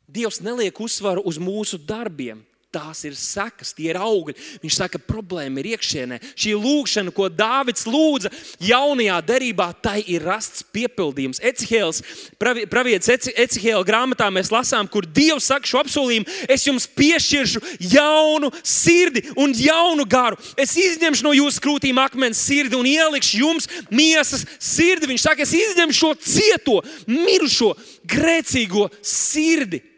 Dievs 0.10 0.42
neliek 0.44 0.76
uzsvaru 0.82 1.24
uz 1.30 1.40
mūsu 1.40 1.80
darbiem. 1.80 2.42
Tās 2.70 3.00
ir 3.02 3.16
sekas, 3.18 3.72
tie 3.74 3.88
ir 3.90 3.98
augļi. 3.98 4.36
Viņš 4.62 4.76
saka, 4.78 5.00
problēma 5.02 5.58
ir 5.58 5.72
iekšienē. 5.72 6.20
Šī 6.38 6.52
lūkšana, 6.54 7.10
ko 7.18 7.26
Dāvids 7.34 7.88
lūdza 7.90 8.30
jaunajā 8.62 9.16
derībā, 9.26 9.72
tai 9.82 10.04
ir 10.06 10.22
rasts 10.30 10.62
piepildījums. 10.70 11.42
Ecihēls, 11.50 12.04
pravietis 12.38 13.32
Ecihēla 13.34 13.82
grāmatā 13.90 14.30
mēs 14.30 14.54
lasām, 14.54 14.86
kur 14.86 15.10
Dievs 15.10 15.50
saka 15.50 15.66
šo 15.66 15.82
apsolījumu: 15.82 16.30
Es 16.46 16.68
jums 16.70 16.86
piešķiršu 16.94 17.66
jaunu 17.90 18.54
sirdi 18.62 19.26
un 19.34 19.58
jaunu 19.58 20.06
garu. 20.06 20.38
Es 20.54 20.78
izņemšu 20.78 21.26
no 21.26 21.34
jūsu 21.34 21.66
krūtīm 21.66 21.98
akmens 22.06 22.38
sirdi 22.38 22.78
un 22.78 22.86
ielikšu 22.86 23.42
jums 23.48 23.70
miesas 23.90 24.46
sirdi. 24.62 25.10
Viņš 25.10 25.26
saka, 25.26 25.42
es 25.42 25.58
izņemšu 25.58 26.04
šo 26.06 26.14
cieto, 26.22 26.82
mirušo, 27.10 27.74
grēcīgo 28.06 28.92
sirdi 29.02 29.89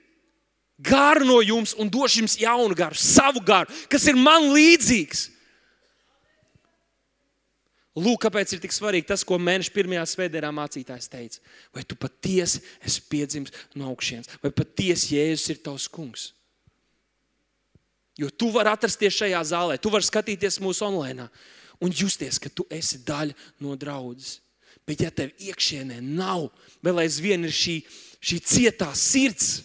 garu 0.82 1.28
no 1.28 1.42
jums 1.46 1.76
un 1.78 1.90
došu 1.92 2.24
jums 2.24 2.38
jaunu 2.42 2.76
garu, 2.78 2.98
savu 2.98 3.42
garu, 3.46 3.70
kas 3.90 4.08
ir 4.10 4.18
man 4.18 4.50
līdzīgs. 4.56 5.30
Lūk, 8.02 8.22
kāpēc 8.24 8.54
ir 8.56 8.62
tik 8.64 8.72
svarīgi 8.72 9.10
tas, 9.10 9.24
ko 9.28 9.36
mēneša 9.36 9.74
pirmajā 9.76 10.04
svētdienā 10.08 10.52
mācītājs 10.56 11.10
teica. 11.12 11.42
Vai 11.76 11.84
tu 11.84 11.98
patiesi 12.00 12.62
esi 12.80 13.02
piedzimis 13.12 13.52
no 13.76 13.90
augšas, 13.92 14.30
vai 14.40 14.54
patiesi 14.56 15.18
Jēzus 15.18 15.52
ir 15.52 15.60
tavs 15.66 15.90
kungs? 15.92 16.30
Jo 18.20 18.30
tu 18.32 18.48
vari 18.56 18.72
atrasties 18.72 19.18
šajā 19.18 19.42
zālē, 19.52 19.76
tu 19.80 19.92
vari 19.92 20.08
skatīties 20.08 20.60
mūsu 20.64 20.86
online 20.88 21.28
un 21.82 21.92
justies, 21.92 22.40
ka 22.40 22.52
tu 22.54 22.64
esi 22.72 23.02
daļa 23.04 23.36
no 23.64 23.76
draudzes. 23.80 24.40
Bet, 24.88 25.04
ja 25.04 25.12
tev 25.14 25.34
iekšienē 25.38 26.00
nav, 26.02 26.48
vēl 26.84 27.04
aizvien 27.04 27.44
ir 27.46 27.54
šī, 27.54 27.76
šī 28.24 28.40
cietā 28.44 28.90
sirds, 28.98 29.62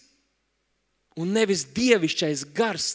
un 1.16 1.32
nevis 1.32 1.64
dievišķais 1.76 2.46
gars 2.56 2.94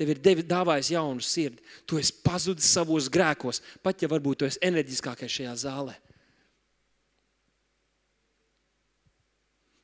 tev 0.00 0.14
ir 0.14 0.20
devi, 0.22 0.44
dāvājis 0.46 0.94
jaunu 0.94 1.20
sirdi. 1.24 1.60
Tu 1.84 1.98
esi 2.00 2.14
pazudis 2.24 2.70
savos 2.72 3.10
grēkos, 3.12 3.60
pat 3.84 4.00
ja 4.00 4.08
varbūt 4.08 4.40
tu 4.40 4.46
esi 4.48 4.62
enerģiskākais 4.64 5.34
šajā 5.34 5.56
zālē. 5.60 5.96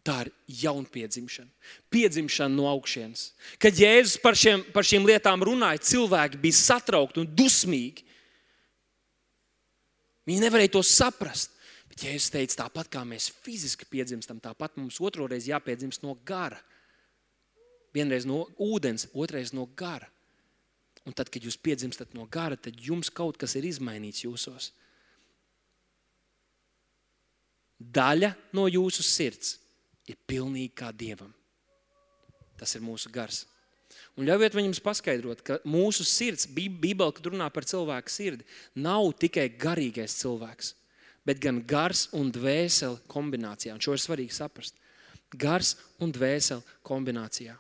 Tā 0.07 0.20
ir 0.22 0.31
jaunpiedzimšana, 0.62 1.51
piedzimšana 1.90 2.55
no 2.55 2.68
augšas. 2.70 3.33
Kad 3.61 3.77
Jēzus 3.77 4.20
par, 4.22 4.38
šiem, 4.38 4.62
par 4.72 4.87
šīm 4.87 5.05
lietām 5.09 5.42
runāja, 5.44 5.83
cilvēki 5.83 6.40
bija 6.40 6.61
satraukti 6.61 7.20
un 7.20 7.29
dusmīgi. 7.37 8.07
Viņi 10.31 10.44
nevarēja 10.46 10.77
to 10.79 10.83
saprast. 10.87 11.53
Bet 11.90 12.07
Jēzus 12.07 12.31
teica, 12.33 12.62
tāpat 12.62 12.88
kā 12.94 13.03
mēs 13.09 13.29
fiziski 13.42 13.88
piedzimstam, 13.90 14.38
tāpat 14.40 14.79
mums 14.79 15.01
otru 15.03 15.27
reizi 15.29 15.51
jāpiedzimst 15.51 16.07
no 16.07 16.14
gara. 16.25 16.62
Vienreiz 17.96 18.26
no 18.28 18.44
ūdens, 18.61 19.09
otrreiz 19.16 19.54
no 19.56 19.64
gara. 19.78 20.09
Un 21.06 21.14
tad, 21.14 21.30
kad 21.30 21.44
jūs 21.44 21.56
piedzimstat 21.56 22.16
no 22.18 22.26
gara, 22.28 22.59
tad 22.59 22.76
jums 22.82 23.09
kaut 23.14 23.38
kas 23.40 23.54
ir 23.56 23.68
izmainīts 23.68 24.24
jūsos. 24.26 24.72
Daļa 27.78 28.32
no 28.56 28.66
jūsu 28.68 29.04
sirds 29.04 29.56
ir 30.09 30.18
pilnīgi 30.28 30.72
kā 30.76 30.90
dievam. 30.92 31.30
Tas 32.56 32.72
ir 32.74 32.82
mūsu 32.82 33.12
gars. 33.12 33.44
Un 34.16 34.26
ļaujiet 34.26 34.56
man 34.56 34.66
jums 34.70 34.80
paskaidrot, 34.82 35.42
ka 35.44 35.59
mūsu 35.68 36.04
sirds, 36.09 36.48
Bībelē, 36.48 37.11
kad 37.14 37.28
runā 37.28 37.46
par 37.52 37.66
cilvēku 37.68 38.12
sirdi, 38.12 38.46
nav 38.74 39.11
tikai 39.20 39.46
garīgais 39.61 40.16
cilvēks, 40.22 40.72
bet 41.28 41.42
gan 41.42 41.61
gars 41.68 42.06
un 42.16 42.32
dvēsele 42.32 43.02
kombinācijā. 43.12 43.76
Un 43.76 43.85
šo 43.85 43.94
ir 43.94 44.02
svarīgi 44.02 44.35
saprast. 44.35 44.80
Gars 45.37 45.74
un 46.00 46.14
dvēsele 46.16 46.64
kombinācijā. 46.87 47.59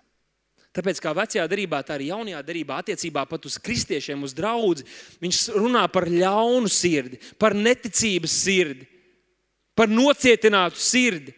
Tāpēc, 0.76 0.98
kā 1.00 1.14
vecajā 1.16 1.46
darbā, 1.48 1.80
tā 1.86 1.94
arī 1.96 2.10
jaunajā 2.10 2.42
darbā, 2.44 2.80
attiecībā 2.82 3.22
pat 3.30 3.46
uz 3.48 3.56
kristiešiem, 3.56 4.26
uz 4.26 4.34
draugu, 4.36 4.84
viņš 5.22 5.38
runā 5.56 5.86
par 5.88 6.04
ļaunu 6.12 6.68
sirdi, 6.68 7.20
par 7.40 7.56
neticības 7.56 8.34
sirdi, 8.44 8.84
par 9.76 9.88
nocietinātu 9.92 10.80
sirdi. 10.80 11.32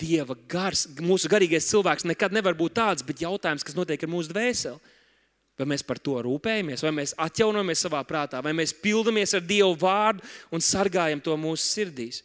Dieva 0.00 0.32
gars, 0.48 0.86
mūsu 1.04 1.28
garīgais 1.28 1.66
cilvēks 1.68 2.06
nekad 2.08 2.32
nevar 2.32 2.56
būt 2.56 2.78
tāds, 2.78 3.04
bet 3.04 3.20
jautājums, 3.20 3.66
kas 3.66 3.76
notiek 3.76 4.00
ar 4.00 4.08
mūsu 4.08 4.32
dvēseli. 4.32 4.96
Vai 5.60 5.66
mēs 5.68 5.84
par 5.84 5.98
to 6.00 6.14
rūpējamies, 6.24 6.80
vai 6.86 6.92
mēs 7.02 7.12
atjaunojamies 7.20 7.82
savā 7.84 8.00
prātā, 8.08 8.40
vai 8.40 8.54
mēs 8.56 8.72
pildamies 8.80 9.36
ar 9.36 9.44
Dievu 9.44 9.74
vārdu 9.82 10.24
un 10.56 10.64
sargājam 10.64 11.20
to 11.20 11.36
mūsu 11.36 11.66
sirdīs. 11.66 12.22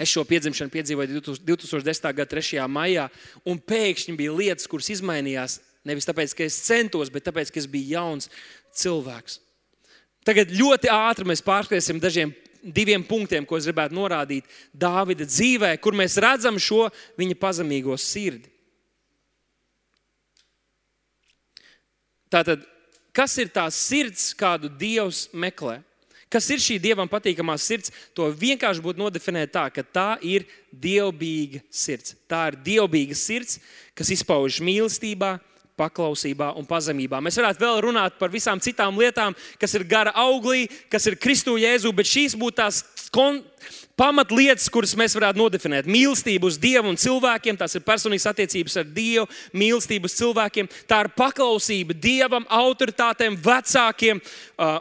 Es 0.00 0.10
šo 0.10 0.24
piedzimšanu 0.26 0.72
piedzīvoju 0.74 1.20
2010. 1.22 2.08
gada 2.10 2.26
3. 2.30 2.64
maijā, 2.66 3.06
un 3.46 3.60
pēkšņi 3.62 4.16
bija 4.18 4.34
lietas, 4.34 4.66
kuras 4.70 4.90
izmainījās. 4.90 5.60
Nevis 5.86 6.08
tāpēc, 6.08 6.32
ka 6.34 6.46
es 6.48 6.56
centos, 6.66 7.12
bet 7.12 7.26
tāpēc, 7.28 7.52
ka 7.52 7.60
es 7.60 7.68
biju 7.70 7.94
jauns 7.94 8.30
cilvēks. 8.74 9.38
Tagad 10.24 10.50
ļoti 10.56 10.90
ātri 10.90 11.28
mēs 11.28 11.44
pārskriesim 11.44 12.00
dažiem 12.02 12.32
diviem 12.64 13.04
punktiem, 13.04 13.44
ko 13.44 13.58
es 13.58 13.68
gribētu 13.68 13.94
norādīt 13.94 14.48
Dāvida 14.72 15.26
dzīvē, 15.28 15.74
kur 15.84 15.96
mēs 15.96 16.16
redzam 16.22 16.58
šo 16.58 16.88
viņa 17.20 17.36
pazemīgo 17.38 17.96
sirdi. 18.00 18.48
Tātad, 22.32 22.64
kas 23.14 23.36
ir 23.38 23.52
tā 23.54 23.68
sirds, 23.70 24.32
kādu 24.34 24.72
Dievs 24.72 25.28
meklē? 25.36 25.82
Kas 26.34 26.48
ir 26.50 26.58
šī 26.58 26.80
dievam 26.82 27.06
patīkamā 27.06 27.54
sirds? 27.62 27.92
To 28.18 28.26
vienkārši 28.34 28.82
būtu 28.82 28.98
nodefinēt 28.98 29.52
tā, 29.54 29.68
ka 29.70 29.84
tā 29.86 30.08
ir 30.26 30.48
dievbijīga 30.74 31.62
sirds. 31.70 32.16
Tā 32.26 32.48
ir 32.50 32.58
dievbijīga 32.66 33.18
sirds, 33.18 33.60
kas 33.94 34.10
izpaužas 34.16 34.58
mīlestībā, 34.66 35.36
paklausībā 35.78 36.52
un 36.58 36.66
pazemībā. 36.66 37.20
Mēs 37.22 37.38
varētu 37.40 37.62
vēl 37.64 37.80
runāt 37.88 38.18
par 38.18 38.32
visām 38.34 38.60
citām 38.62 38.98
lietām, 38.98 39.34
kas 39.58 39.74
ir 39.74 39.86
gara 39.90 40.12
auglī, 40.24 40.68
kas 40.90 41.06
ir 41.10 41.18
Kristu 41.18 41.56
Jēzu, 41.58 41.90
bet 41.94 42.10
šīs 42.10 42.36
būtu 42.38 42.58
tās 42.62 42.82
pamatlietas, 43.98 44.66
kuras 44.72 44.94
mēs 44.98 45.14
varētu 45.14 45.38
nodefinēt. 45.38 45.88
Mīlestība 45.90 46.48
uz 46.48 46.58
Dievu 46.60 46.90
un 46.90 46.98
cilvēkiem, 47.00 47.58
tās 47.60 47.76
ir 47.78 47.84
personīgas 47.86 48.26
attiecības 48.30 48.78
ar 48.82 48.88
Dievu, 48.90 49.26
mīlestība 49.54 50.10
uz 50.10 50.16
cilvēkiem, 50.18 50.70
tā 50.90 51.04
ir 51.04 51.12
paklausība 51.14 51.96
Dievam, 51.96 52.46
autoritātēm, 52.50 53.38
vecākiem 53.44 54.22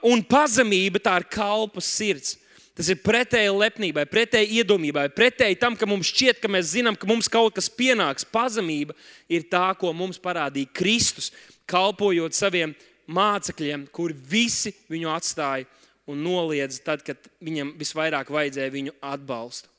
un 0.10 0.24
pazemība, 0.26 1.02
tā 1.04 1.20
ir 1.22 1.28
kalpas 1.34 1.90
sirds. 1.94 2.40
Tas 2.74 2.88
ir 2.90 3.04
pretēji 3.06 3.52
lepnībai, 3.54 4.08
pretēji 4.10 4.64
iedomībai, 4.64 5.06
pretēji 5.14 5.60
tam, 5.62 5.76
ka 5.78 5.86
mums 5.86 6.10
šķiet, 6.10 6.40
ka 6.42 6.50
mēs 6.50 6.72
zinām, 6.72 6.98
ka 6.98 7.06
mums 7.06 7.30
kaut 7.30 7.54
kas 7.54 7.70
pienāks. 7.70 8.26
Pazemība 8.26 8.96
ir 9.30 9.46
tā, 9.46 9.68
ko 9.78 9.92
mums 9.94 10.18
parādīja 10.18 10.72
Kristus, 10.74 11.30
kalpojot 11.70 12.34
saviem 12.34 12.74
mācekļiem, 13.14 13.86
kuri 13.94 14.18
visi 14.18 14.74
viņu 14.90 15.14
atstāja 15.14 15.70
un 16.10 16.24
noliedza 16.24 16.82
tad, 16.84 17.04
kad 17.06 17.20
viņam 17.44 17.76
visvairāk 17.80 18.32
vajadzēja 18.34 18.74
viņu 18.74 18.98
atbalstu. 19.02 19.70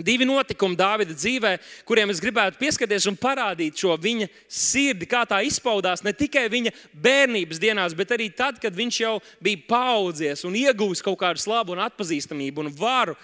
Divi 0.00 0.24
notikumi 0.24 0.76
Dāvida 0.78 1.12
dzīvē, 1.12 1.50
kuriem 1.84 2.08
es 2.14 2.20
gribētu 2.22 2.56
pieskarties 2.56 3.04
un 3.10 3.18
parādīt 3.20 3.76
šo 3.76 3.92
viņa 4.00 4.24
sirdi, 4.48 5.04
kā 5.04 5.20
tā 5.28 5.42
izpaudās 5.44 6.00
ne 6.00 6.14
tikai 6.16 6.46
viņa 6.48 6.72
bērnības 6.96 7.60
dienās, 7.60 7.92
bet 7.92 8.14
arī 8.16 8.30
tad, 8.32 8.56
kad 8.62 8.72
viņš 8.72 9.00
jau 9.02 9.18
bija 9.44 9.60
paudzies 9.68 10.46
un 10.48 10.56
ieguvis 10.56 11.04
kaut 11.04 11.18
kādu 11.20 11.44
slavu 11.44 11.76
un 11.76 11.84
atpazīstamību 11.84 12.64
un 12.64 12.72
varu. 12.78 13.18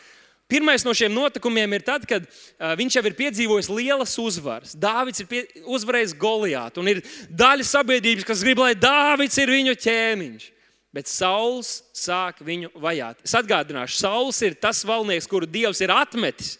Pirmais 0.48 0.84
no 0.84 0.92
šiem 0.96 1.12
notikumiem 1.12 1.72
ir 1.76 1.86
tad, 1.88 2.04
kad 2.08 2.28
viņš 2.76 2.98
jau 2.98 3.04
ir 3.04 3.16
piedzīvojis 3.16 3.72
lielas 3.72 4.14
uzvaras. 4.20 4.76
Dāvids 4.76 5.24
ir 5.24 5.28
pie, 5.28 5.42
uzvarējis 5.64 6.16
Goliātu, 6.20 6.84
un 6.84 6.92
ir 6.92 7.02
daļa 7.32 7.64
sabiedrības, 7.68 8.28
kas 8.28 8.44
grib, 8.44 8.60
lai 8.60 8.74
Dāvids 8.76 9.40
ir 9.40 9.56
viņu 9.56 9.76
ķēniņš. 9.88 10.48
Bet 10.94 11.10
Sauls 11.10 11.82
sāk 11.96 12.40
viņu 12.44 12.70
vajāt. 12.80 13.20
Es 13.26 13.34
atgādināšu, 13.36 13.98
Sauls 14.00 14.40
ir 14.46 14.56
tas 14.56 14.80
valnieks, 14.88 15.28
kuru 15.28 15.46
Dievs 15.46 15.82
ir 15.84 15.92
atmetis. 15.92 16.56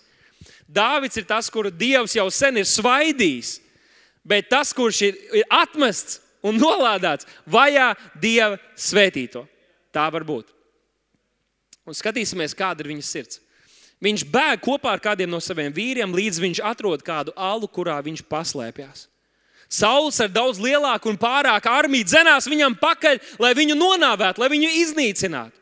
Dāvids 0.69 1.17
ir 1.17 1.25
tas, 1.29 1.49
kuru 1.49 1.73
Dievs 1.73 2.17
jau 2.19 2.27
sen 2.33 2.61
ir 2.61 2.69
svaidījis. 2.69 3.57
Bet 4.29 4.51
tas, 4.53 4.75
kurš 4.77 5.01
ir, 5.09 5.19
ir 5.41 5.47
atmests 5.49 6.21
un 6.45 6.61
nolādēts, 6.61 7.27
vajā 7.49 7.95
Dieva 8.21 8.59
svētīto. 8.77 9.47
Tā 9.95 10.05
var 10.13 10.27
būt. 10.29 10.53
Un 11.89 11.97
skatīsimies, 11.97 12.53
kāda 12.57 12.85
ir 12.85 12.93
viņa 12.93 13.07
sirds. 13.09 13.41
Viņš 14.05 14.27
bēg 14.31 14.61
kopā 14.63 14.93
ar 14.95 15.03
kādiem 15.03 15.31
no 15.33 15.41
saviem 15.43 15.73
vīriem, 15.75 16.13
līdz 16.15 16.39
viņš 16.45 16.61
atrod 16.69 17.03
kādu 17.03 17.33
alu, 17.35 17.67
kurā 17.67 17.97
viņš 18.05 18.23
paslēpjas. 18.31 19.09
Sauls 19.69 20.17
ar 20.25 20.31
daudz 20.33 20.57
lielāku 20.65 21.11
un 21.13 21.19
pārāku 21.21 21.69
armiju 21.69 22.07
dzenās 22.09 22.49
viņam 22.49 22.79
pakaļ, 22.81 23.21
lai 23.43 23.53
viņu 23.57 23.77
nonāvētu, 23.77 24.41
lai 24.41 24.49
viņu 24.55 24.71
iznīcinātu. 24.81 25.55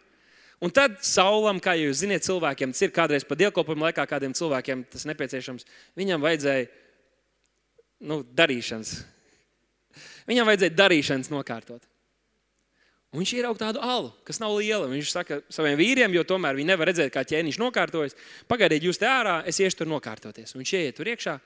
Un 0.63 0.73
tad 0.73 1.01
saulam, 1.05 1.59
kā 1.61 1.75
jūs 1.77 2.05
zināt, 2.05 2.25
cilvēkiem 2.25 2.71
tas 2.73 2.87
ir 2.87 2.95
kādreiz 2.95 3.27
pat 3.27 3.43
dievkalpojuma 3.43 3.91
laikā, 3.91 4.07
kādiem 4.09 4.33
cilvēkiem 4.37 4.87
tas 4.95 5.05
nepieciešams. 5.11 5.67
Viņam 5.99 6.23
vajadzēja 6.23 6.71
nu, 8.09 8.23
darīšanas. 8.39 8.95
Viņam 10.31 10.49
vajadzēja 10.49 10.79
darīšanas 10.79 11.35
nokārtot. 11.35 11.83
Un 13.13 13.21
viņš 13.21 13.37
ierauga 13.37 13.67
tādu 13.67 13.83
alu, 13.85 14.11
kas 14.27 14.39
nav 14.41 14.55
liela. 14.57 14.89
Viņš 14.89 15.13
saka 15.13 15.43
saviem 15.53 15.77
vīriem, 15.81 16.15
jo 16.15 16.25
tomēr 16.27 16.57
viņi 16.57 16.73
nevar 16.73 16.93
redzēt, 16.93 17.13
kā 17.13 17.27
ķēniņš 17.27 17.61
nokārtojas. 17.61 18.17
Pagaidiet, 18.49 18.87
jūs 18.87 19.03
te 19.03 19.11
ārā, 19.11 19.41
es 19.51 19.61
iešu 19.61 19.83
tur 19.83 19.93
nokārtoties. 19.93 20.55
Un 20.55 20.63
viņš 20.63 20.77
ieiet 20.79 20.99
tur 20.99 21.11
iekšā, 21.11 21.41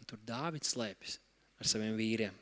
un 0.00 0.10
tur 0.10 0.22
Dāvids 0.26 0.72
slēpjas 0.74 1.20
ar 1.60 1.68
saviem 1.68 1.96
vīriem. 1.98 2.32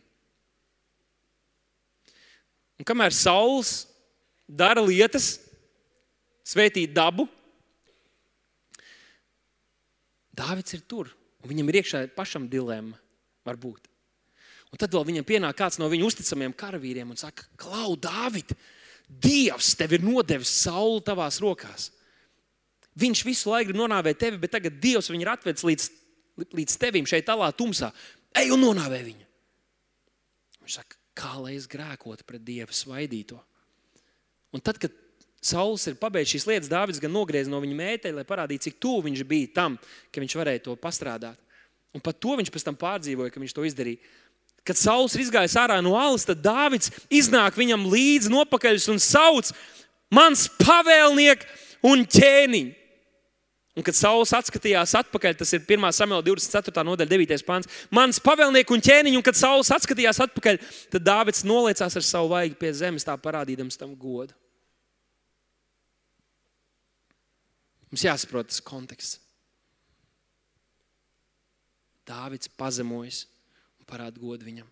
Un 2.79 2.87
kamēr 2.87 3.15
Sauls 3.17 3.89
dara 4.47 4.81
lietas, 4.85 5.37
svētīt 6.47 6.95
dabu, 6.95 7.27
Dāvids 10.39 10.75
ir 10.77 10.85
tur. 10.87 11.11
Viņam 11.49 11.71
ir 11.71 11.81
iekšā 11.81 12.03
pašam 12.17 12.49
dilemma, 12.51 12.99
varbūt. 13.47 13.89
Un 14.69 14.81
tad 14.81 14.93
vēl 14.93 15.07
viņam 15.09 15.27
pienāk 15.27 15.57
kāds 15.59 15.79
no 15.81 15.89
viņa 15.91 16.09
uzticamiem 16.11 16.55
karavīriem 16.59 17.09
un 17.11 17.19
saka, 17.19 17.47
Klau, 17.59 17.97
Dāvid, 17.97 18.53
Dievs 19.09 19.73
tev 19.79 19.95
ir 19.97 20.05
nodevis 20.05 20.51
sauli 20.67 21.01
tavās 21.07 21.39
rokās. 21.41 21.89
Viņš 22.99 23.23
visu 23.25 23.49
laiku 23.49 23.77
nonāvēt 23.77 24.19
tevi, 24.21 24.41
bet 24.43 24.53
tagad 24.53 24.77
Dievs 24.83 25.09
viņu 25.09 25.25
ir 25.25 25.31
atvedis 25.33 25.65
līdz, 25.65 25.87
līdz 26.59 26.77
tevim 26.83 27.09
šeit, 27.09 27.25
tālā 27.27 27.49
tumsā. 27.57 27.89
Ej 28.37 28.53
un 28.55 28.63
nonāvē 28.63 29.01
viņu. 29.07 29.27
Viņš 30.63 30.79
saka, 30.81 30.99
kā 31.17 31.35
lai 31.41 31.57
es 31.57 31.69
grēkotu 31.71 32.27
pret 32.29 32.45
Dievu 32.45 32.75
svaidīto. 32.77 33.39
Un 34.53 34.63
tad, 34.65 34.81
kad 34.81 34.93
Sauls 35.39 35.85
ir 35.87 35.99
pabeidzis 36.01 36.35
šīs 36.35 36.47
lietas, 36.49 36.71
Dārvids 36.71 36.99
gan 36.99 37.13
nogrieza 37.15 37.51
no 37.51 37.61
viņa 37.63 37.77
mēteļa, 37.79 38.17
lai 38.19 38.27
parādītu, 38.27 38.67
cik 38.67 38.81
tuvu 38.83 39.05
viņš 39.07 39.21
bija 39.29 39.53
tam, 39.61 39.77
ka 40.11 40.23
viņš 40.23 40.35
varēja 40.41 40.65
to 40.65 40.75
pastrādāt. 40.81 41.39
Un 41.95 42.03
pat 42.05 42.19
to 42.21 42.35
viņš 42.39 42.51
pēc 42.53 42.67
tam 42.67 42.79
pārdzīvoja, 42.79 43.33
ka 43.33 43.41
viņš 43.41 43.55
to 43.55 43.67
izdarīja. 43.69 44.03
Kad 44.67 44.77
Sauls 44.77 45.15
ir 45.15 45.23
izgājis 45.25 45.57
ārā 45.57 45.79
no 45.85 45.95
alas, 45.97 46.27
tad 46.29 46.43
Dārvids 46.45 46.91
iznāk 47.09 47.57
viņam 47.57 47.87
līdzi 47.89 48.33
nopakaļ 48.35 48.83
un 48.93 48.99
sauc: 49.01 49.55
Mans 50.13 50.49
pavēlnieks 50.59 51.47
un 51.87 52.05
ķēniņš! 52.05 52.78
Un 53.79 53.85
kad 53.87 53.95
Sauls 53.95 54.33
atskatījās 54.35 54.97
atpakaļ, 54.99 55.37
tas 55.39 55.53
ir 55.55 55.63
1. 55.63 55.85
samuēlā 55.95 56.25
24. 56.27 56.83
nodaļa, 56.83 57.13
9. 57.13 57.45
pāns. 57.47 57.69
Mans 57.95 58.19
pavēlnieks 58.25 58.75
un 58.75 58.83
ķēniņš, 58.83 59.19
un 59.21 59.27
kad 59.29 59.39
Sauls 59.39 59.71
atskatījās 59.77 60.19
atpakaļ, 60.25 60.59
tad 60.91 61.05
Dāvids 61.07 61.45
noliecās 61.47 61.95
ar 61.95 62.07
savu 62.07 62.33
vaigu 62.33 62.59
pie 62.59 62.73
zemes, 62.75 63.07
tā 63.07 63.15
parādīdams 63.23 63.79
tam 63.79 63.95
godu. 63.95 64.35
Mums 67.93 68.03
jāsaprot 68.03 68.51
tas 68.51 68.59
konteksts. 68.67 69.23
Dāvids 72.09 72.51
pazemojas 72.59 73.29
un 73.79 73.87
parāda 73.87 74.19
godu 74.19 74.49
viņam. 74.49 74.67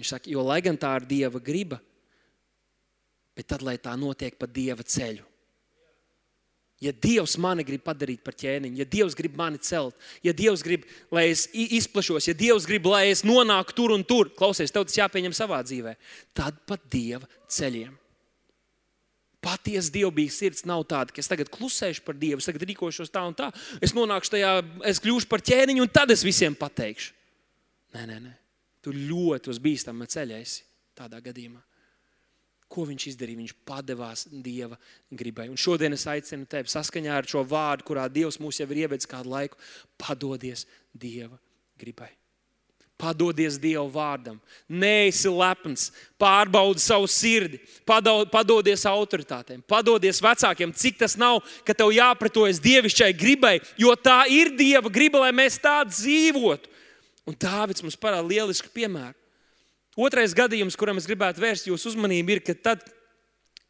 Viņš 0.00 0.14
saka, 0.16 0.32
jo 0.32 0.42
lai 0.42 0.58
gan 0.64 0.80
tā 0.80 0.96
ir 0.98 1.06
dieva 1.06 1.38
griba, 1.44 1.78
bet 3.36 3.46
tad, 3.52 3.62
lai 3.62 3.78
tā 3.78 3.94
notiek 4.00 4.34
pa 4.34 4.50
dieva 4.50 4.82
ceļu. 4.82 5.29
Ja 6.80 6.94
Dievs 6.96 7.34
mani 7.36 7.60
grib 7.66 7.82
padarīt 7.84 8.22
par 8.24 8.32
ķēniņu, 8.40 8.78
ja 8.80 8.86
Dievs 8.88 9.12
grib 9.16 9.34
mani 9.36 9.58
celt, 9.60 9.96
ja 10.24 10.32
Dievs 10.32 10.62
grib, 10.64 10.86
lai 11.12 11.26
es 11.28 11.44
izplašos, 11.52 12.30
ja 12.30 12.34
Dievs 12.36 12.64
grib, 12.68 12.88
lai 12.88 13.10
es 13.10 13.20
nonāku 13.20 13.76
tur 13.76 13.92
un 13.92 14.04
tur, 14.06 14.30
klausies, 14.32 14.72
tev 14.72 14.86
tas 14.88 14.96
jāpieņem 14.96 15.36
savā 15.36 15.60
dzīvē, 15.66 15.92
tad 16.32 16.56
pa 16.64 16.80
Dieva 16.88 17.28
ceļiem. 17.52 17.92
Patiesa 19.44 19.92
dievbijīga 19.92 20.32
sirds 20.36 20.66
nav 20.68 20.82
tāda, 20.88 21.12
ka 21.12 21.20
es 21.20 21.28
tagad 21.28 21.48
klusēšu 21.52 22.04
par 22.04 22.16
Dievu, 22.20 22.40
es 22.40 22.48
tagad 22.48 22.64
rīkošos 22.68 23.12
tā 23.12 23.22
un 23.28 23.36
tā, 23.36 23.48
es 23.80 23.92
nonākšu 23.96 24.34
tajā, 24.36 24.56
es 24.88 25.00
kļūšu 25.04 25.28
par 25.28 25.44
ķēniņu 25.44 25.84
un 25.84 25.92
tad 25.92 26.12
es 26.12 26.24
visiem 26.24 26.56
pateikšu. 26.56 27.14
Nē, 27.96 28.04
nē, 28.08 28.18
nē. 28.24 28.34
tu 28.84 28.92
ļoti 28.96 29.52
uz 29.52 29.60
bīstama 29.60 30.08
ceļa 30.08 30.40
esi 30.40 30.64
tādā 30.96 31.20
gadījumā. 31.24 31.60
Ko 32.70 32.84
viņš 32.86 33.08
izdarīja? 33.10 33.40
Viņš 33.40 33.56
padevās 33.66 34.28
Dieva 34.30 34.78
gribai. 35.10 35.48
Un 35.50 35.58
šodien 35.58 35.96
es 35.96 36.06
aicinu 36.10 36.46
tevi 36.50 36.70
saskaņā 36.70 37.16
ar 37.18 37.26
šo 37.26 37.42
vārdu, 37.50 37.88
kurā 37.88 38.06
Dievs 38.06 38.38
mūs 38.38 38.60
jau 38.62 38.68
ir 38.70 38.84
ievedis 38.84 39.10
kādu 39.10 39.32
laiku, 39.32 39.58
padodies 39.98 40.68
Dieva 40.94 41.34
gribai. 41.80 42.12
Padodies 43.00 43.56
Dieva 43.58 43.86
vārdam, 43.90 44.36
neesi 44.68 45.30
lepns, 45.32 45.88
pārbaudi 46.20 46.82
savu 46.84 47.08
sirdi, 47.08 47.58
padodies 47.88 48.84
autoritātēm, 48.86 49.62
padodies 49.66 50.20
vecākiem, 50.22 50.74
cik 50.76 51.00
tas 51.00 51.16
nav, 51.18 51.40
ka 51.64 51.74
tev 51.74 51.94
jāpratojas 51.96 52.60
dievišķai 52.60 53.14
gribai, 53.16 53.54
jo 53.80 53.96
tā 53.96 54.20
ir 54.30 54.52
Dieva 54.54 54.92
griba, 54.92 55.24
lai 55.24 55.32
mēs 55.32 55.56
tā 55.58 55.80
dzīvotu. 55.88 56.70
Un 57.26 57.38
Dāvids 57.40 57.82
mums 57.82 57.98
parāda 57.98 58.28
lielisku 58.28 58.70
piemēru. 58.74 59.16
Otrais 59.98 60.34
gadījums, 60.36 60.76
kuram 60.78 61.00
es 61.00 61.08
gribētu 61.08 61.42
vērst 61.42 61.66
jūsu 61.70 61.92
uzmanību, 61.92 62.36
ir, 62.36 62.42
ka 62.46 62.54
tad, 62.54 62.84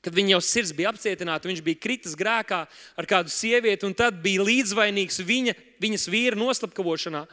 kad 0.05 0.17
viņa 0.17 0.35
jau 0.35 0.41
sirds 0.45 0.73
bija 0.77 0.93
apcietināta, 0.93 1.49
viņš 1.49 1.63
bija 1.65 1.81
kritis 1.81 2.17
grēkā 2.19 2.65
ar 2.69 3.09
kādu 3.09 3.33
sievieti, 3.33 3.87
un 3.89 3.97
tad 3.97 4.21
bija 4.25 4.45
līdzvainīgs 4.45 5.23
viņa, 5.25 5.57
viņas 5.81 6.09
vīra 6.13 6.41
noslapkavošanā. 6.41 7.25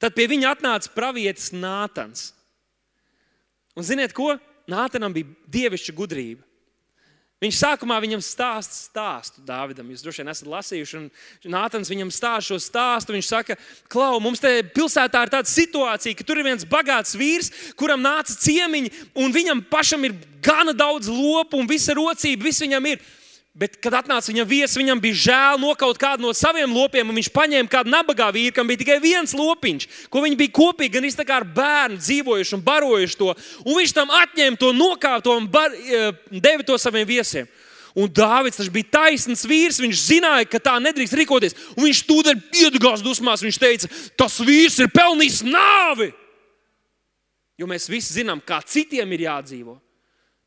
Tad 0.00 0.14
pie 0.16 0.28
viņa 0.30 0.54
atnāca 0.54 0.92
pravietis 0.94 1.50
Nātans. 1.52 2.30
Un 3.76 3.86
ziniet, 3.86 4.14
ko? 4.16 4.32
Nātanam 4.70 5.12
bija 5.14 5.28
dievišķa 5.50 5.94
gudrība. 5.98 6.46
Viņš 7.40 7.56
sākumā 7.56 7.96
viņam 8.04 8.20
stāsta 8.20 8.74
stāstu 8.76 9.40
Dāvidam. 9.48 9.88
Jūs 9.88 10.02
droši 10.04 10.20
vien 10.20 10.28
esat 10.28 10.48
lasījuši, 10.52 10.98
un 10.98 11.54
Nātans 11.54 11.88
viņam 11.88 12.10
stāsta 12.12 12.50
šo 12.50 12.58
stāstu. 12.60 13.14
Viņš 13.16 13.30
saka, 13.30 13.56
Klau, 13.88 14.18
mums 14.20 14.42
te 14.44 14.58
pilsētā 14.76 15.22
ir 15.24 15.32
tāda 15.32 15.48
situācija, 15.48 16.18
ka 16.18 16.26
tur 16.28 16.42
ir 16.42 16.50
viens 16.50 16.68
bagāts 16.68 17.16
vīrs, 17.16 17.48
kuram 17.80 18.04
nāca 18.04 18.36
ciemiņi, 18.44 18.92
un 19.24 19.32
viņam 19.32 19.64
pašam 19.72 20.04
ir 20.04 20.18
gana 20.44 20.76
daudz 20.76 21.08
lopu 21.08 21.56
un 21.56 21.70
visa 21.70 21.96
rocība, 21.96 22.50
viss 22.50 22.60
viņam 22.60 22.92
ir. 22.92 23.00
Bet, 23.50 23.74
kad 23.82 23.96
atnāca 23.98 24.30
viņa 24.30 24.44
viesis, 24.46 24.76
viņam 24.78 25.00
bija 25.02 25.18
žēl 25.24 25.56
nokaut 25.58 25.98
kādu 25.98 26.22
no 26.22 26.30
saviem 26.36 26.70
lopiem, 26.70 27.08
un 27.10 27.16
viņš 27.18 27.32
paņēma 27.34 27.70
kādu 27.72 27.90
nabagā 27.90 28.28
vīru, 28.30 28.54
kam 28.54 28.68
bija 28.70 28.78
tikai 28.84 29.00
viens 29.02 29.34
lopiņš, 29.34 29.88
ko 30.06 30.22
viņi 30.22 30.38
bija 30.38 30.52
kopīgi, 30.54 30.92
gan 30.94 31.08
izteikti 31.08 31.34
ar 31.34 31.46
bērnu 31.56 31.98
dzīvojuši 31.98 32.54
un 32.56 32.62
barojuši 32.68 33.18
to. 33.18 33.34
Un 33.64 33.80
viņš 33.80 33.94
tam 33.96 34.14
atņēma 34.20 34.60
to 34.60 34.70
nokāpto 34.76 35.34
un 35.34 35.50
bar, 35.50 35.74
e, 35.74 36.12
deva 36.30 36.62
to 36.66 36.78
saviem 36.78 37.08
viesiem. 37.10 37.50
Un 37.98 38.06
Dārvids 38.06 38.70
bija 38.70 38.86
taisns 38.94 39.42
vīrs. 39.50 39.80
Viņš 39.82 40.04
zināja, 40.06 40.46
ka 40.46 40.60
tā 40.62 40.76
nedrīkst 40.78 41.16
rīkoties. 41.18 41.56
Un 41.74 41.88
viņš 41.88 42.04
tūdaļ 42.06 42.38
iedegās 42.62 43.02
dusmās. 43.02 43.42
Viņš 43.42 43.58
teica, 43.58 43.90
tas 44.14 44.38
vīrs 44.38 44.78
ir 44.78 44.92
pelnījis 44.94 45.42
nāvi. 45.42 46.12
Jo 47.58 47.66
mēs 47.66 47.90
visi 47.90 48.14
zinām, 48.20 48.38
kā 48.38 48.60
citiem 48.62 49.10
ir 49.18 49.26
jādzīvo. 49.26 49.74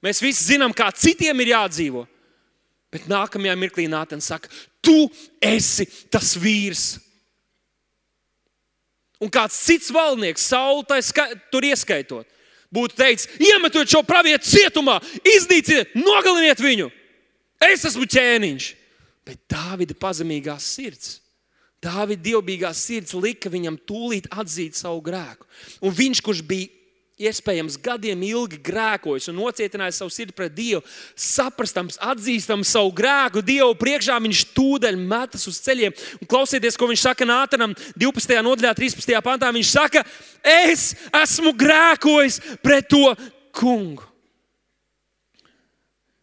Mēs 0.03 0.23
visi 0.23 0.53
zinām, 0.53 0.71
kā 0.71 0.87
citiem 0.95 1.43
ir 1.43 1.51
jādzīvo. 1.51 2.07
Bet 2.93 3.07
nākamajā 3.09 3.55
mirklī 3.57 3.87
Nātans 3.89 4.27
saka, 4.29 4.51
tu 4.83 5.07
esi 5.41 5.87
tas 6.13 6.35
vīrs. 6.37 6.99
Un 9.23 9.31
kāds 9.33 9.57
cits 9.65 9.89
valdnieks, 9.93 10.45
Saula, 10.51 10.99
tur 11.49 11.65
ieskaitot, 11.65 12.27
būtu 12.73 12.97
teicis, 12.99 13.29
iemetot 13.39 13.89
šo 13.89 14.03
pravietu 14.05 14.49
cietumā, 14.51 14.99
iznīciniet, 15.35 15.95
nogaliniet 15.95 16.61
viņu. 16.61 16.89
Es 17.63 17.85
esmu 17.87 18.05
ķēniņš. 18.09 18.69
Bet 19.23 19.39
Dāvida 19.47 19.95
pazemīgā 19.95 20.57
sirds, 20.59 21.21
Dāvida 21.83 22.23
dievbijīgā 22.23 22.73
sirds 22.75 23.15
lika 23.15 23.51
viņam 23.51 23.77
tūlīt 23.87 24.29
atzīt 24.31 24.75
savu 24.75 25.01
grēku. 25.03 25.47
Un 25.83 25.95
viņš, 25.95 26.21
kurš 26.23 26.43
bija 26.47 26.69
iespējams 27.23 27.79
gadiem 27.83 28.21
ilgi 28.27 28.59
grēkojis 28.63 29.29
un 29.31 29.39
nocietinājis 29.41 30.01
savu 30.01 30.13
sirdi 30.13 30.35
pret 30.37 30.53
Dievu, 30.55 30.83
saprastams, 31.15 31.99
atzīstams 32.03 32.75
savu 32.75 32.93
grēku 32.95 33.43
Dievu 33.45 33.73
priekšā, 33.79 34.19
viņš 34.23 34.45
tūdaļ 34.53 34.99
metas 34.99 35.47
uz 35.49 35.59
ceļiem. 35.65 35.97
Un 36.21 36.29
klausieties, 36.29 36.77
ko 36.79 36.91
viņš 36.91 37.07
saka 37.07 37.27
Nātanam 37.27 37.75
12. 37.97 38.39
nodaļā, 38.45 38.75
13. 38.77 39.19
pantā. 39.25 39.51
Viņš 39.53 39.75
saka, 39.75 40.05
es 40.43 40.91
esmu 41.23 41.55
grēkojis 41.57 42.41
pret 42.63 42.89
to 42.91 43.13
kungu. 43.55 44.12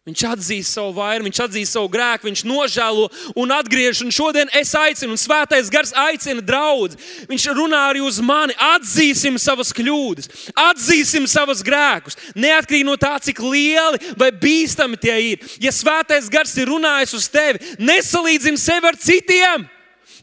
Viņš 0.01 0.21
atzīst 0.25 0.73
savu 0.73 0.95
vainu, 0.95 1.27
viņš 1.27 1.39
atzīst 1.43 1.75
savu 1.75 1.89
grēku, 1.93 2.25
viņš 2.25 2.41
nožēlo 2.49 3.03
un 3.37 3.51
atgriežas. 3.53 3.99
Un 4.01 4.09
šodien 4.09 4.49
es 4.57 4.71
aicinu, 4.73 5.13
un 5.13 5.19
Svētais 5.21 5.67
Gars 5.69 5.91
aicina 5.93 6.41
draugus. 6.41 6.97
Viņš 7.29 7.45
runā 7.53 7.83
arī 7.91 8.01
uz 8.01 8.17
mani. 8.17 8.55
Atzīsim 8.57 9.37
savas 9.37 9.69
kļūdas, 9.77 10.31
atzīsim 10.57 11.27
savus 11.29 11.61
grēkus. 11.61 12.17
Neatkarīgi 12.33 12.87
no 12.87 12.95
tā, 12.97 13.13
cik 13.21 13.43
lieli 13.45 14.01
vai 14.17 14.31
bīstami 14.33 14.97
tie 14.97 15.19
ir. 15.35 15.45
Ja 15.61 15.69
Svētais 15.69 16.33
Gars 16.33 16.55
ir 16.57 16.73
runājis 16.73 17.13
uz 17.19 17.29
tevi, 17.29 17.61
nesalīdzini 17.77 18.57
sevi 18.57 18.89
ar 18.89 18.97
citiem. 18.97 19.69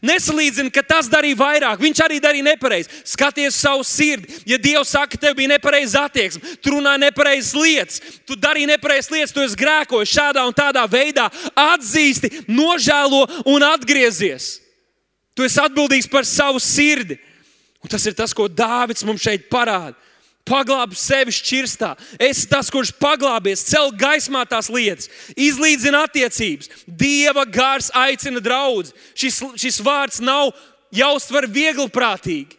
Nesalīdzini, 0.05 0.71
ka 0.71 0.83
tas 0.85 1.09
darīja 1.11 1.37
vairāk. 1.39 1.81
Viņš 1.83 2.01
arī 2.05 2.19
darīja 2.23 2.47
nepareizi. 2.47 3.01
Skaties 3.07 3.57
savu 3.59 3.83
sirdi. 3.87 4.31
Ja 4.47 4.59
Dievs 4.61 4.93
saka, 4.95 5.13
ka 5.13 5.21
tev 5.25 5.35
bija 5.39 5.51
nepareiza 5.51 6.05
attieksme, 6.07 6.55
tu 6.63 6.73
runāji 6.75 7.03
nepareizas 7.03 7.53
lietas, 7.57 8.01
tu 8.27 8.37
darīji 8.39 8.71
nepareizas 8.71 9.11
lietas, 9.11 9.35
tu 9.35 9.43
esi 9.43 9.59
grēkojis 9.59 10.15
šādā 10.15 10.45
un 10.47 10.55
tādā 10.55 10.85
veidā, 10.89 11.27
atzīsti, 11.51 12.45
nožēlo 12.47 13.25
un 13.49 13.65
atgriezies. 13.67 14.57
Tu 15.35 15.47
esi 15.47 15.59
atbildīgs 15.63 16.07
par 16.11 16.27
savu 16.27 16.61
sirdi. 16.63 17.19
Un 17.83 17.91
tas 17.91 18.03
ir 18.07 18.15
tas, 18.15 18.35
ko 18.35 18.47
Dāvids 18.51 19.05
mums 19.07 19.23
šeit 19.23 19.47
parāda 19.51 19.95
paglāb 20.49 20.95
sevi 20.97 21.33
šķirstā. 21.35 21.93
Es 22.17 22.41
esmu 22.41 22.49
tas, 22.51 22.71
kurš 22.73 22.91
paglābies, 22.97 23.63
cel 23.69 23.93
gaismā 23.95 24.43
tās 24.49 24.71
lietas, 24.73 25.09
izlīdzina 25.37 26.03
attiecības. 26.09 26.71
Dieva 26.87 27.45
gars 27.45 27.91
aicina 27.93 28.41
draugus. 28.43 28.95
Šis, 29.13 29.39
šis 29.61 29.79
vārds 29.85 30.19
nav 30.25 30.51
jāuztver 30.95 31.47
viegli 31.47 31.87
prātīgi. 31.93 32.57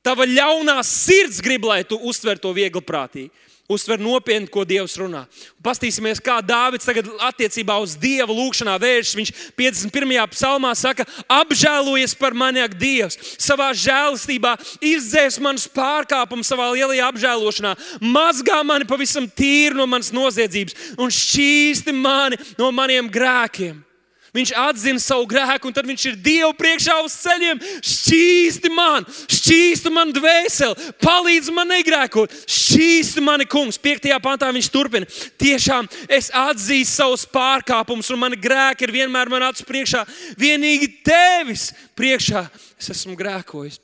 Tava 0.00 0.24
ļaunā 0.24 0.78
sirds 0.86 1.42
grib, 1.44 1.66
lai 1.68 1.82
tu 1.84 1.98
uztver 2.08 2.40
to 2.40 2.54
viegli 2.56 2.80
prātīgi 2.80 3.49
uztver 3.70 4.00
nopietni, 4.02 4.48
ko 4.50 4.64
Dievs 4.66 4.96
runā. 5.00 5.24
Pastīsimies, 5.64 6.20
kā 6.24 6.38
Dārvids 6.44 6.88
tagad 6.88 7.08
attiecībā 7.30 7.76
uz 7.82 7.94
Dieva 8.00 8.32
lūgšanā 8.34 8.76
vēršas. 8.82 9.16
Viņš 9.18 9.32
51. 9.58 10.14
psalmā 10.34 10.72
saka, 10.78 11.06
apžēlojies 11.30 12.16
par 12.18 12.36
mani, 12.36 12.62
ak, 12.64 12.76
Dievs, 12.80 13.18
savā 13.40 13.70
žēlastībā, 13.76 14.56
izdzēs 14.92 15.40
manus 15.42 15.68
pārkāpumus 15.70 16.50
savā 16.50 16.70
lielajā 16.74 17.10
apžēlošanā, 17.12 17.76
mazgā 18.02 18.62
mani 18.66 18.88
pavisam 18.88 19.28
tīru 19.28 19.78
no 19.80 19.86
manas 19.90 20.12
noziedzības 20.14 20.96
un 20.98 21.14
šķīsti 21.14 21.94
mani 21.96 22.40
no 22.58 22.72
maniem 22.74 23.10
grēkiem. 23.12 23.89
Viņš 24.36 24.52
atzina 24.58 25.02
savu 25.02 25.26
grēku, 25.30 25.68
un 25.68 25.74
tad 25.74 25.88
viņš 25.88 26.06
ir 26.10 26.18
Dieva 26.22 26.50
priekšā 26.54 26.96
uz 27.02 27.16
ceļiem. 27.18 27.60
Šķīsti 27.82 28.70
man, 28.74 29.06
šķīsti 29.26 29.92
man 29.94 30.14
dvēseli, 30.14 30.88
palīdzi 31.02 31.54
man 31.56 31.72
negrēkot, 31.74 32.34
šķīsti 32.46 33.24
mani 33.26 33.48
kungs. 33.50 33.80
Piektajā 33.82 34.20
pantā 34.22 34.52
viņš 34.54 34.70
turpina. 34.70 35.10
Tiešām 35.40 35.90
es 36.06 36.30
atzīstu 36.30 37.00
savus 37.00 37.26
pārkāpumus, 37.30 38.12
un 38.14 38.22
mani 38.22 38.38
grēki 38.40 38.86
ir 38.86 38.94
vienmēr 39.00 39.32
man 39.32 39.48
acu 39.50 39.66
priekšā. 39.66 40.06
Vienīgi 40.38 40.92
tevis 41.06 41.70
priekšā 41.98 42.46
es 42.78 42.92
esmu 42.94 43.18
grēkojis 43.18 43.80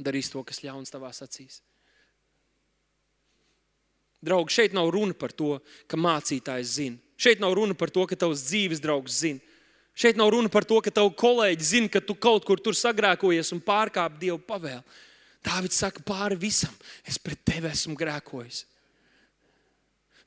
un 0.00 0.06
darījis 0.06 0.32
to, 0.32 0.40
kas 0.46 0.62
ļauns 0.64 0.92
tavās 0.92 1.20
acīs. 1.24 1.60
Draugi, 4.24 4.52
šeit 4.52 4.74
nav 4.76 4.90
runa 4.92 5.16
par 5.16 5.32
to, 5.32 5.58
ka 5.88 6.00
mācītājs 6.00 6.74
zina. 6.76 7.00
Šeit 7.20 7.40
nav 7.40 7.54
runa 7.56 7.76
par 7.76 7.92
to, 7.92 8.04
ka 8.08 8.16
tavs 8.16 8.46
dzīves 8.48 8.80
draugs 8.80 9.20
zina. 9.22 9.40
Šeit 10.00 10.16
nav 10.16 10.30
runa 10.32 10.48
par 10.48 10.64
to, 10.64 10.78
ka 10.80 10.92
tavu 10.94 11.10
kolēģi 11.12 11.66
zina, 11.66 11.88
ka 11.92 12.00
tu 12.00 12.14
kaut 12.16 12.46
kur 12.48 12.60
tur 12.62 12.76
sagrēkojies 12.76 13.52
un 13.52 13.60
pārkāp 13.60 14.16
Dieva 14.20 14.38
pavēli. 14.40 14.80
Dāvids 15.44 15.80
saka, 15.80 16.00
pāri 16.04 16.38
visam, 16.40 16.72
es 17.04 17.18
pret 17.20 17.40
tevi 17.44 17.68
esmu 17.68 17.96
grēkojis. 18.00 18.62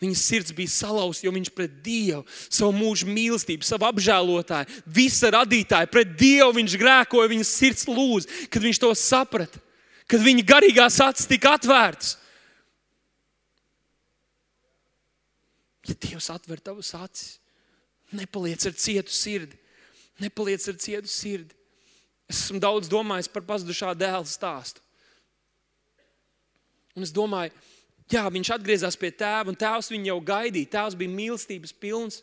Viņa 0.04 0.18
sirds 0.20 0.54
bija 0.54 0.70
salauzta, 0.70 1.26
jo 1.26 1.34
viņš 1.34 1.50
pret 1.56 1.74
Dievu, 1.86 2.22
savu 2.50 2.74
mūža 2.76 3.08
mīlestību, 3.10 3.66
savu 3.66 3.88
apžēlotāju, 3.88 4.82
visa 4.94 5.32
radītāju, 5.34 5.90
pret 5.94 6.14
Dievu 6.20 6.52
viņš 6.58 6.76
grēkoja, 6.82 7.32
viņas 7.32 7.54
sirds 7.62 7.88
lūdz, 7.90 8.28
kad 8.54 8.66
viņš 8.66 8.82
to 8.84 8.92
saprata, 9.00 9.62
kad 10.12 10.22
viņa 10.22 10.46
garīgās 10.54 11.00
acis 11.02 11.30
tika 11.30 11.56
atvērtas. 11.58 12.18
Ja 15.88 15.98
Dievs 15.98 16.30
atver 16.32 16.62
tavas 16.64 16.94
acis, 17.00 17.38
nepaliec 18.14 18.70
ar 18.70 18.78
cietu 18.78 19.14
sirdi, 19.14 19.63
nepaliec 20.24 20.66
ar 20.72 20.80
cietu 20.80 21.12
sirdi. 21.12 21.54
Es 22.30 22.46
esmu 22.48 22.62
daudz 22.64 22.90
domājis 22.92 23.30
par 23.32 23.46
pazudušā 23.46 23.92
dēla 24.00 24.26
stāstu. 24.28 24.82
Un 26.94 27.06
es 27.06 27.12
domāju, 27.14 27.54
jā, 28.12 28.24
viņš 28.30 28.52
atgriezās 28.56 28.98
pie 29.00 29.10
tēva, 29.14 29.50
un 29.50 29.58
tēvs 29.58 29.90
viņu 29.92 30.12
jau 30.12 30.20
gaidīja. 30.28 30.72
Tēvs 30.76 30.98
bija 31.00 31.14
mīlestības 31.14 31.74
pilns. 31.82 32.22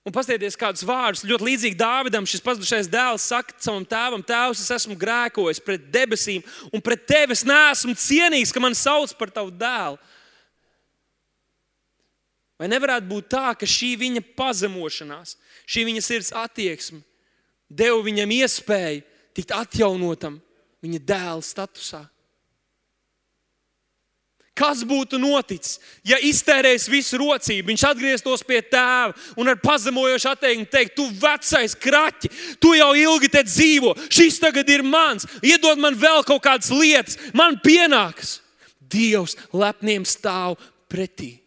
Un 0.00 0.14
paskatieties, 0.16 0.56
kādus 0.56 0.84
vārdus 0.88 1.26
ļoti 1.28 1.44
līdzīgi 1.44 1.76
Dāvidam 1.76 2.24
šis 2.28 2.40
pazudušais 2.40 2.88
dēls 2.88 3.26
saka 3.28 3.52
savam 3.60 3.84
tēvam: 3.84 4.22
Tēvs, 4.24 4.62
es 4.64 4.72
esmu 4.78 4.96
grēkojis 4.98 5.60
pret 5.60 5.90
debesīm, 5.92 6.40
un 6.72 6.80
pret 6.80 7.04
tevi 7.08 7.36
es 7.36 7.44
neesmu 7.44 7.92
cienīgs, 8.00 8.52
ka 8.54 8.62
man 8.64 8.76
sauc 8.76 9.12
par 9.20 9.32
tavu 9.34 9.52
dēlu. 9.52 10.00
Vai 12.60 12.68
nevarētu 12.68 13.08
būt 13.08 13.30
tā, 13.32 13.54
ka 13.56 13.64
šī 13.64 13.94
viņa 14.02 14.20
pazemošanās, 14.36 15.38
šī 15.64 15.86
viņa 15.88 16.02
sirds 16.04 16.34
attieksme 16.36 17.00
deva 17.70 18.02
viņam 18.04 18.34
iespēju 18.36 19.04
tikt 19.38 19.54
atjaunotam 19.56 20.36
viņa 20.84 21.00
dēla 21.08 21.46
statusā? 21.46 22.02
Kas 24.60 24.82
būtu 24.84 25.16
noticis, 25.16 25.78
ja 26.04 26.18
iztērējis 26.20 26.88
visu 26.92 27.16
rocību, 27.22 27.70
viņš 27.70 27.84
atgrieztos 27.94 28.42
pie 28.44 28.58
tēva 28.60 29.14
un 29.40 29.48
ar 29.48 29.56
pazemojošu 29.62 30.28
attieksmi 30.34 30.68
teikt, 30.68 30.98
tu 30.98 31.06
vecais 31.16 31.72
kraķi, 31.80 32.28
tu 32.60 32.74
jau 32.76 32.90
ilgi 32.92 33.30
te 33.32 33.40
dzīvo, 33.46 33.94
šis 34.12 34.36
tagad 34.42 34.68
ir 34.68 34.84
mans, 34.84 35.24
iedod 35.40 35.80
man 35.80 35.96
vēl 35.96 36.26
kaut 36.28 36.44
kādas 36.44 36.68
lietas, 36.74 37.16
man 37.32 37.56
pienāks. 37.64 38.42
Dievs 38.90 39.38
lepniem 39.54 40.04
stāv 40.04 40.58
pretī. 40.90 41.39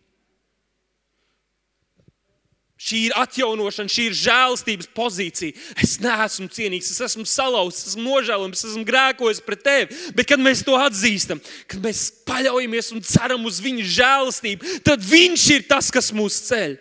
Šī 2.83 3.05
ir 3.07 3.13
atjaunošana, 3.15 3.91
šī 3.91 4.09
ir 4.09 4.15
žēlastības 4.19 4.89
pozīcija. 4.91 5.55
Es 5.79 5.95
neesmu 6.03 6.49
cienīgs, 6.51 6.89
es 6.91 6.99
esmu 7.05 7.23
salauzts, 7.29 7.93
esmu 7.93 8.03
nožēlojams, 8.03 8.59
es 8.59 8.73
esmu 8.73 8.83
grēkojis 8.89 9.39
pret 9.45 9.63
tevi. 9.63 9.99
Bet, 10.17 10.27
kad 10.27 10.43
mēs 10.43 10.65
to 10.67 10.75
atzīstam, 10.75 11.39
kad 11.71 11.79
mēs 11.85 12.09
paļaujamies 12.27 12.91
un 12.97 13.05
ceram 13.07 13.47
uz 13.47 13.61
viņa 13.63 13.87
žēlastību, 13.97 14.73
tad 14.83 15.05
viņš 15.07 15.45
ir 15.55 15.67
tas, 15.69 15.93
kas 15.95 16.11
mūs 16.15 16.41
ceļ. 16.49 16.75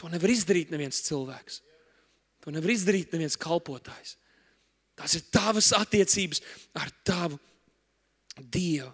To 0.00 0.08
nevar 0.12 0.32
izdarīt 0.32 0.72
neviens 0.72 1.02
cilvēks. 1.04 1.60
To 2.44 2.54
nevar 2.54 2.72
izdarīt 2.72 3.12
neviens 3.12 3.36
kalpotājs. 3.40 4.16
Tās 4.96 5.18
ir 5.18 5.28
tavas 5.28 5.74
attiecības 5.76 6.40
ar 6.80 6.88
tavu 7.04 7.36
Dievu. 8.36 8.88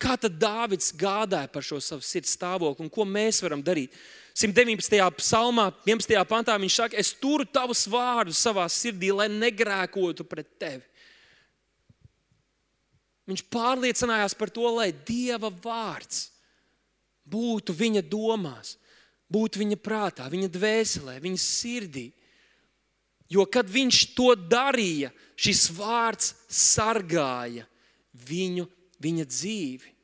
Kā 0.00 0.16
tad 0.16 0.38
Dāvids 0.40 0.94
gādāja 0.96 1.50
par 1.52 1.64
šo 1.64 1.76
savu 1.84 2.04
sirds 2.06 2.32
stāvokli 2.32 2.86
un 2.86 2.92
ko 2.92 3.04
mēs 3.04 3.42
varam 3.44 3.60
darīt? 3.64 3.92
119. 4.32 4.96
psalmā, 5.18 5.66
11. 5.84 6.14
pantā 6.30 6.54
viņš 6.56 6.76
saka, 6.78 6.96
es 6.96 7.10
turu 7.12 7.44
tavus 7.44 7.84
vārdus 7.90 8.40
savā 8.40 8.64
sirdī, 8.72 9.10
lai 9.12 9.28
negrēkotu 9.28 10.24
pret 10.24 10.48
tevi. 10.60 10.86
Viņš 13.28 13.44
pārliecinājās 13.52 14.34
par 14.34 14.50
to, 14.50 14.64
lai 14.72 14.88
Dieva 15.06 15.52
vārds 15.52 16.30
būtu 17.30 17.76
viņa 17.76 18.02
domās, 18.08 18.78
būtu 19.30 19.60
viņa 19.60 19.78
prātā, 19.84 20.26
viņa 20.32 20.48
dvēselē, 20.50 21.20
viņa 21.22 21.44
sirdī. 21.44 22.08
Jo 23.30 23.44
kad 23.46 23.68
viņš 23.70 24.00
to 24.16 24.32
darīja, 24.34 25.12
šis 25.38 25.68
vārds 25.76 26.32
sargāja 26.48 27.68
viņu 28.26 28.66
viņa 29.02 29.26
dzīvi. 29.28 29.94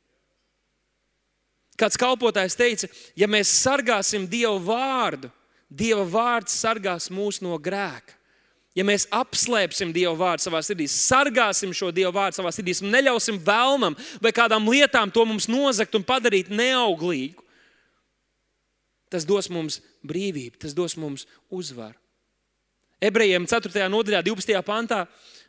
Kāds 1.76 1.98
kalpotājs 2.00 2.56
teica, 2.56 2.88
ja 3.18 3.28
mēs 3.28 3.52
sargāsim 3.60 4.24
Dieva 4.28 4.56
vārdu, 4.64 5.30
Dieva 5.68 6.06
vārds 6.08 6.54
sargās 6.56 7.10
mūs 7.12 7.42
no 7.44 7.58
grēka. 7.60 8.14
Ja 8.76 8.84
mēs 8.84 9.06
apslēpsim 9.12 9.92
Dieva 9.92 10.12
vārdu 10.16 10.44
savā 10.44 10.60
sirdī, 10.64 10.84
sargāsim 10.92 11.72
šo 11.76 11.88
Dieva 11.96 12.12
vārdu 12.12 12.38
savā 12.38 12.52
sirdī 12.52 12.74
neļausim 12.84 13.40
vēlmam 13.44 13.96
vai 14.20 14.32
kādām 14.36 14.68
lietām 14.68 15.12
to 15.12 15.24
mums 15.24 15.48
nozagt 15.48 15.96
un 15.96 16.04
padarīt 16.04 16.52
neauglīgu, 16.52 17.40
tas 19.12 19.24
dos 19.24 19.48
mums 19.52 19.80
brīvību, 20.04 20.58
tas 20.60 20.76
dos 20.76 20.96
mums 21.00 21.24
uzvaru. 21.48 21.96
Ebrejiem 23.00 23.44
4. 23.48 23.88
nodaļā, 23.92 24.22
12. 24.24 24.60
pantā 24.64 25.02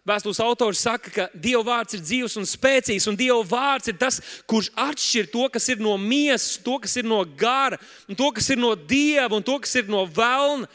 Vēstules 0.08 0.40
autors 0.40 0.80
saka, 0.86 1.12
ka 1.12 1.24
Dieva 1.36 1.66
vārds 1.68 1.98
ir 1.98 2.04
dzīves 2.06 2.38
un 2.40 2.46
spēcīgs, 2.48 3.10
un 3.12 3.18
Dieva 3.20 3.42
vārds 3.44 3.90
ir 3.92 3.98
tas, 4.00 4.22
kurš 4.48 4.70
atšķir 4.80 5.26
to, 5.34 5.48
kas 5.52 5.66
ir 5.74 5.82
no 5.84 5.98
miesas, 6.00 6.56
to, 6.64 6.78
kas 6.80 6.96
ir 6.96 7.04
no 7.04 7.18
gara, 7.28 7.76
to, 8.08 8.30
kas 8.38 8.48
ir 8.54 8.62
no 8.62 8.72
Dieva 8.80 9.36
un 9.36 9.44
to, 9.44 9.58
kas 9.60 9.76
ir 9.76 9.90
no 9.92 10.06
velna. 10.08 10.70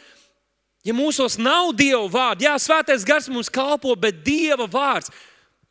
Ja 0.85 0.93
mūsos 0.93 1.39
nav 1.41 1.70
Dieva 1.78 2.03
vārda, 2.12 2.45
jā, 2.45 2.59
svētais 2.61 3.07
gars 3.09 3.30
mums 3.33 3.49
kalpo, 3.53 3.95
bet 3.97 4.20
Dieva 4.26 4.66
vārds, 4.68 5.09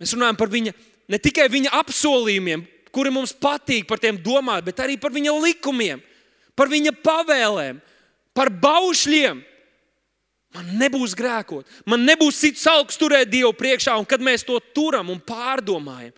mēs 0.02 0.16
runājam 0.18 0.42
par 0.42 0.50
viņa, 0.50 0.74
ne 1.12 1.22
tikai 1.22 1.46
viņa 1.52 1.76
apsolījumiem, 1.84 2.66
kuri 2.90 3.14
mums 3.14 3.36
patīk 3.36 3.86
par 3.86 4.02
tiem 4.02 4.18
domāt, 4.18 4.66
bet 4.66 4.82
arī 4.82 4.98
par 4.98 5.14
viņa 5.14 5.38
likumiem, 5.38 6.02
par 6.58 6.72
viņa 6.72 6.96
pavēlēm, 7.06 7.78
par 8.34 8.50
baušļiem 8.50 9.46
Man 10.52 10.74
nebūs 10.82 11.14
grēkot, 11.16 11.68
man 11.88 12.04
nebūs 12.04 12.42
cits 12.42 12.66
augs 12.68 12.98
turēt 13.00 13.30
Dievu 13.32 13.54
priekšā, 13.56 13.94
un 13.96 14.08
kad 14.08 14.20
mēs 14.24 14.44
to 14.44 14.58
turam 14.76 15.14
un 15.14 15.22
pārdomājam, 15.24 16.12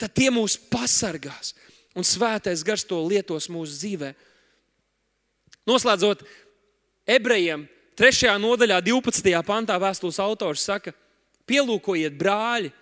tad 0.00 0.14
tie 0.16 0.30
mūs 0.32 0.56
pasargās. 0.72 1.52
Un 1.94 2.06
svētais 2.06 2.64
gars 2.66 2.82
to 2.88 2.96
lietos 3.04 3.46
mūsu 3.52 3.76
dzīvē. 3.76 4.14
Noslēdzot, 5.68 6.24
ebrejiem 7.06 7.68
3. 7.94 8.32
nodaļā, 8.42 8.80
12. 8.82 9.36
pantā 9.46 9.76
vēstules 9.78 10.18
autors 10.18 10.64
saka, 10.66 10.94
pielūkojiet, 11.46 12.16
brāļi, 12.18 12.72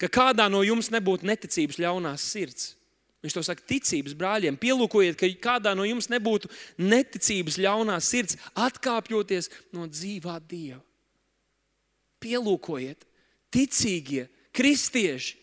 ka 0.00 0.10
kādā 0.10 0.48
no 0.50 0.64
jums 0.66 0.90
nebūtu 0.90 1.28
neticības 1.28 1.78
ļaunās 1.84 2.24
sirds. 2.32 2.72
Viņš 3.24 3.34
to 3.34 3.42
saka 3.42 3.64
ticības 3.66 4.14
brāļiem. 4.14 4.58
Pielūkojiet, 4.60 5.16
ka 5.18 5.30
kādā 5.42 5.72
no 5.74 5.86
jums 5.86 6.06
nebūtu 6.12 6.50
neticības 6.78 7.58
ļaunā 7.58 7.96
sirds, 8.04 8.38
atkāpjoties 8.54 9.50
no 9.74 9.88
dzīvā 9.90 10.36
Dieva. 10.46 10.78
Pielūkojiet, 12.22 13.02
ticīgie, 13.54 14.28
kristieši, 14.54 15.34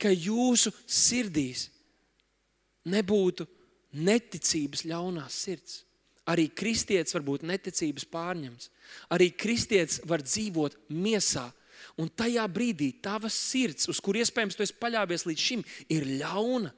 ka 0.00 0.10
jūsu 0.10 0.72
sirdīs 0.86 1.68
nebūtu 2.90 3.46
neticības 3.92 4.84
ļaunās 4.88 5.38
sirds. 5.44 5.80
Arī 6.30 6.46
kristietis 6.54 7.14
var 7.16 7.24
būt 7.26 7.46
neticības 7.46 8.06
pārņemts. 8.10 8.70
Arī 9.14 9.30
kristietis 9.34 9.98
var 10.06 10.22
dzīvot 10.22 10.76
miesā. 10.94 11.48
Un 11.98 12.10
tajā 12.12 12.44
brīdī 12.52 12.92
tavs 13.02 13.34
sirds, 13.34 13.88
uz 13.90 13.98
kur 14.04 14.18
iespējams 14.20 14.56
tu 14.56 14.62
esi 14.62 14.76
paļāvies 14.78 15.26
līdz 15.26 15.46
šim, 15.46 15.64
ir 15.90 16.06
ļauna. 16.20 16.70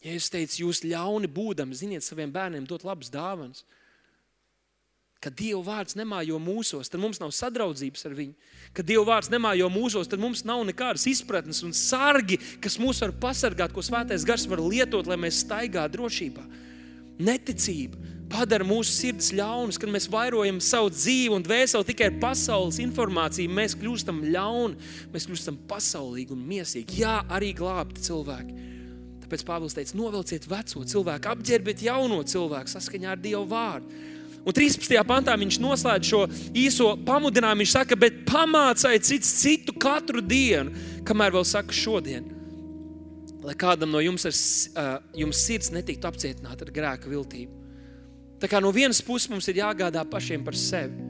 Ja 0.00 0.14
es 0.16 0.30
teicu, 0.32 0.64
jūs 0.64 0.80
ļauni 0.86 1.28
būdami, 1.28 1.76
ziniet 1.76 2.04
saviem 2.06 2.32
bērniem 2.32 2.64
dot 2.68 2.86
labas 2.88 3.10
dāvanas, 3.12 3.66
kad 5.20 5.34
Dieva 5.36 5.60
vārds 5.60 5.96
nemājo 5.98 6.38
mūsos, 6.40 6.88
tad 6.88 7.02
mums 7.02 7.20
nav 7.20 7.34
sadraudzības 7.36 8.06
ar 8.08 8.14
viņu. 8.16 8.54
Kad 8.76 8.88
Dieva 8.88 9.04
vārds 9.10 9.28
nemājo 9.32 9.68
mūsos, 9.72 10.08
tad 10.08 10.22
mums 10.22 10.46
nav 10.48 10.62
nekādas 10.64 11.04
izpratnes 11.10 11.60
un 11.66 11.74
sargi, 11.76 12.38
kas 12.64 12.78
mūs 12.80 13.02
var 13.04 13.12
pasargāt, 13.26 13.74
ko 13.76 13.84
svētais 13.84 14.24
gars 14.24 14.48
var 14.48 14.64
lietot, 14.64 15.10
lai 15.10 15.20
mēs 15.20 15.42
staigātu 15.44 15.98
drošībā. 15.98 16.46
Neticība 17.20 18.00
padara 18.30 18.64
mūsu 18.64 18.94
sirdis 18.94 19.32
ļaunas, 19.36 19.76
kad 19.80 19.92
mēs 19.92 20.08
vairojam 20.08 20.60
savu 20.64 20.92
dzīvi 20.94 21.34
un 21.36 21.44
dvēseli 21.44 21.88
tikai 21.90 22.08
ar 22.08 22.18
pasaules 22.22 22.80
informāciju. 22.80 23.52
Mēs 23.52 23.76
kļūstam 23.76 24.22
ļauni, 24.32 24.90
mēs 25.12 25.28
kļūstam 25.28 25.60
pasaulīgi 25.68 26.32
un 26.36 26.44
miesīgi. 26.48 27.02
Jā, 27.02 27.18
arī 27.28 27.52
glābti 27.58 28.08
cilvēki. 28.08 28.59
Tāpēc 29.30 29.44
Pāvils 29.46 29.76
teica, 29.76 29.94
novelciet 29.94 30.46
veco 30.50 30.80
cilvēku, 30.90 31.30
apģērbiet 31.30 31.84
jauno 31.86 32.16
cilvēku 32.26 32.72
saskaņā 32.72 33.12
ar 33.12 33.20
Dieva 33.22 33.44
vārdu. 33.46 34.00
Un 34.42 34.56
13. 34.56 34.90
pantā 35.06 35.36
viņš 35.38 35.60
noslēdz 35.62 36.08
šo 36.10 36.24
īso 36.58 36.88
pamudinājumu. 37.06 37.62
Viņš 37.62 37.74
saka, 37.76 37.98
bet 38.00 38.24
pamācājiet 38.26 39.06
cits 39.06 39.30
citu 39.38 39.76
katru 39.78 40.18
dienu, 40.24 40.74
kamēr 41.06 41.36
vēl 41.36 41.46
saka 41.46 41.76
šodien. 41.76 42.26
Lai 43.46 43.54
kādam 43.54 43.92
no 43.94 44.02
jums, 44.02 44.26
ar, 44.74 45.04
jums 45.14 45.44
sirds 45.46 45.70
netiktu 45.70 46.10
apcietināta 46.10 46.66
ar 46.66 46.74
grēka 46.74 47.12
viltību. 47.12 47.54
Tā 48.42 48.50
kā 48.50 48.58
no 48.58 48.72
vienas 48.74 48.98
puses 49.04 49.30
mums 49.30 49.46
ir 49.52 49.62
jāgādā 49.62 50.02
pašiem 50.10 50.42
par 50.42 50.58
sevi. 50.58 51.06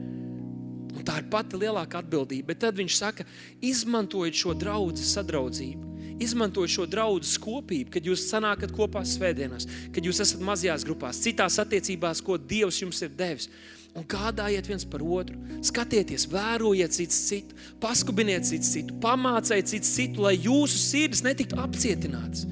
Un 0.93 1.07
tā 1.07 1.17
ir 1.23 1.31
pati 1.31 1.57
lielākā 1.57 2.03
atbildība. 2.03 2.51
Bet 2.51 2.61
tad 2.67 2.77
viņš 2.77 2.99
saka, 3.01 3.25
izmantojiet 3.65 4.37
šo 4.37 4.53
draugu 4.53 5.01
sadraudzību. 5.09 5.87
Izmantojiet 6.21 6.75
šo 6.75 6.87
draugu 6.89 7.25
kopību, 7.41 7.91
kad 7.93 8.05
jūs 8.05 8.27
sanākat 8.29 8.73
kopā 8.75 9.03
svētdienās, 9.07 9.67
kad 9.93 10.05
jūs 10.05 10.21
esat 10.23 10.41
mazajās 10.45 10.85
grupās, 10.87 11.21
citās 11.23 11.57
attiecībās, 11.61 12.21
ko 12.21 12.37
Dievs 12.37 12.81
jums 12.83 13.01
ir 13.01 13.13
devis. 13.17 13.49
Un 13.91 14.05
gādājiet 14.07 14.69
viens 14.69 14.85
par 14.87 15.01
otru, 15.03 15.35
skatieties, 15.67 16.23
vērojiet 16.31 16.93
citu, 16.95 17.11
citu 17.11 17.57
paskubiniet 17.83 18.45
citu, 18.47 18.63
citu 18.63 18.95
pamāciet 19.03 19.67
citu, 19.67 19.87
citu, 19.87 20.23
lai 20.23 20.37
jūsu 20.37 20.79
sirds 20.79 21.25
netiktu 21.25 21.59
apcietināts. 21.59 22.45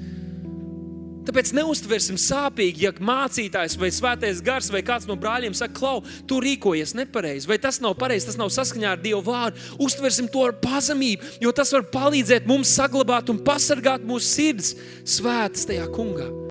Tāpēc 1.28 1.52
neustversim 1.56 2.16
sāpīgi, 2.20 2.86
ja 2.86 2.92
mācītājs 2.96 3.76
vai 3.80 3.90
svētais 3.92 4.40
gars 4.44 4.70
vai 4.72 4.80
kāds 4.86 5.08
no 5.10 5.18
brāļiem 5.20 5.56
saka, 5.56 5.76
klau, 5.76 6.02
tu 6.28 6.40
rīkojies 6.40 6.96
nepareizi, 6.96 7.48
vai 7.50 7.60
tas 7.60 7.80
nav 7.84 7.98
pareizi, 8.00 8.30
tas 8.30 8.40
nav 8.40 8.52
saskaņā 8.54 8.94
ar 8.96 9.02
Dieva 9.04 9.22
vārdu. 9.26 9.60
Uztversim 9.84 10.30
to 10.32 10.46
ar 10.48 10.56
pazemību, 10.62 11.36
jo 11.44 11.52
tas 11.52 11.74
var 11.76 11.88
palīdzēt 11.92 12.48
mums 12.48 12.72
saglabāt 12.72 13.32
un 13.32 13.42
pasargāt 13.44 14.06
mūsu 14.06 14.32
sirds 14.32 14.76
svētas 15.04 15.68
tajā 15.68 15.90
kungā. 15.92 16.40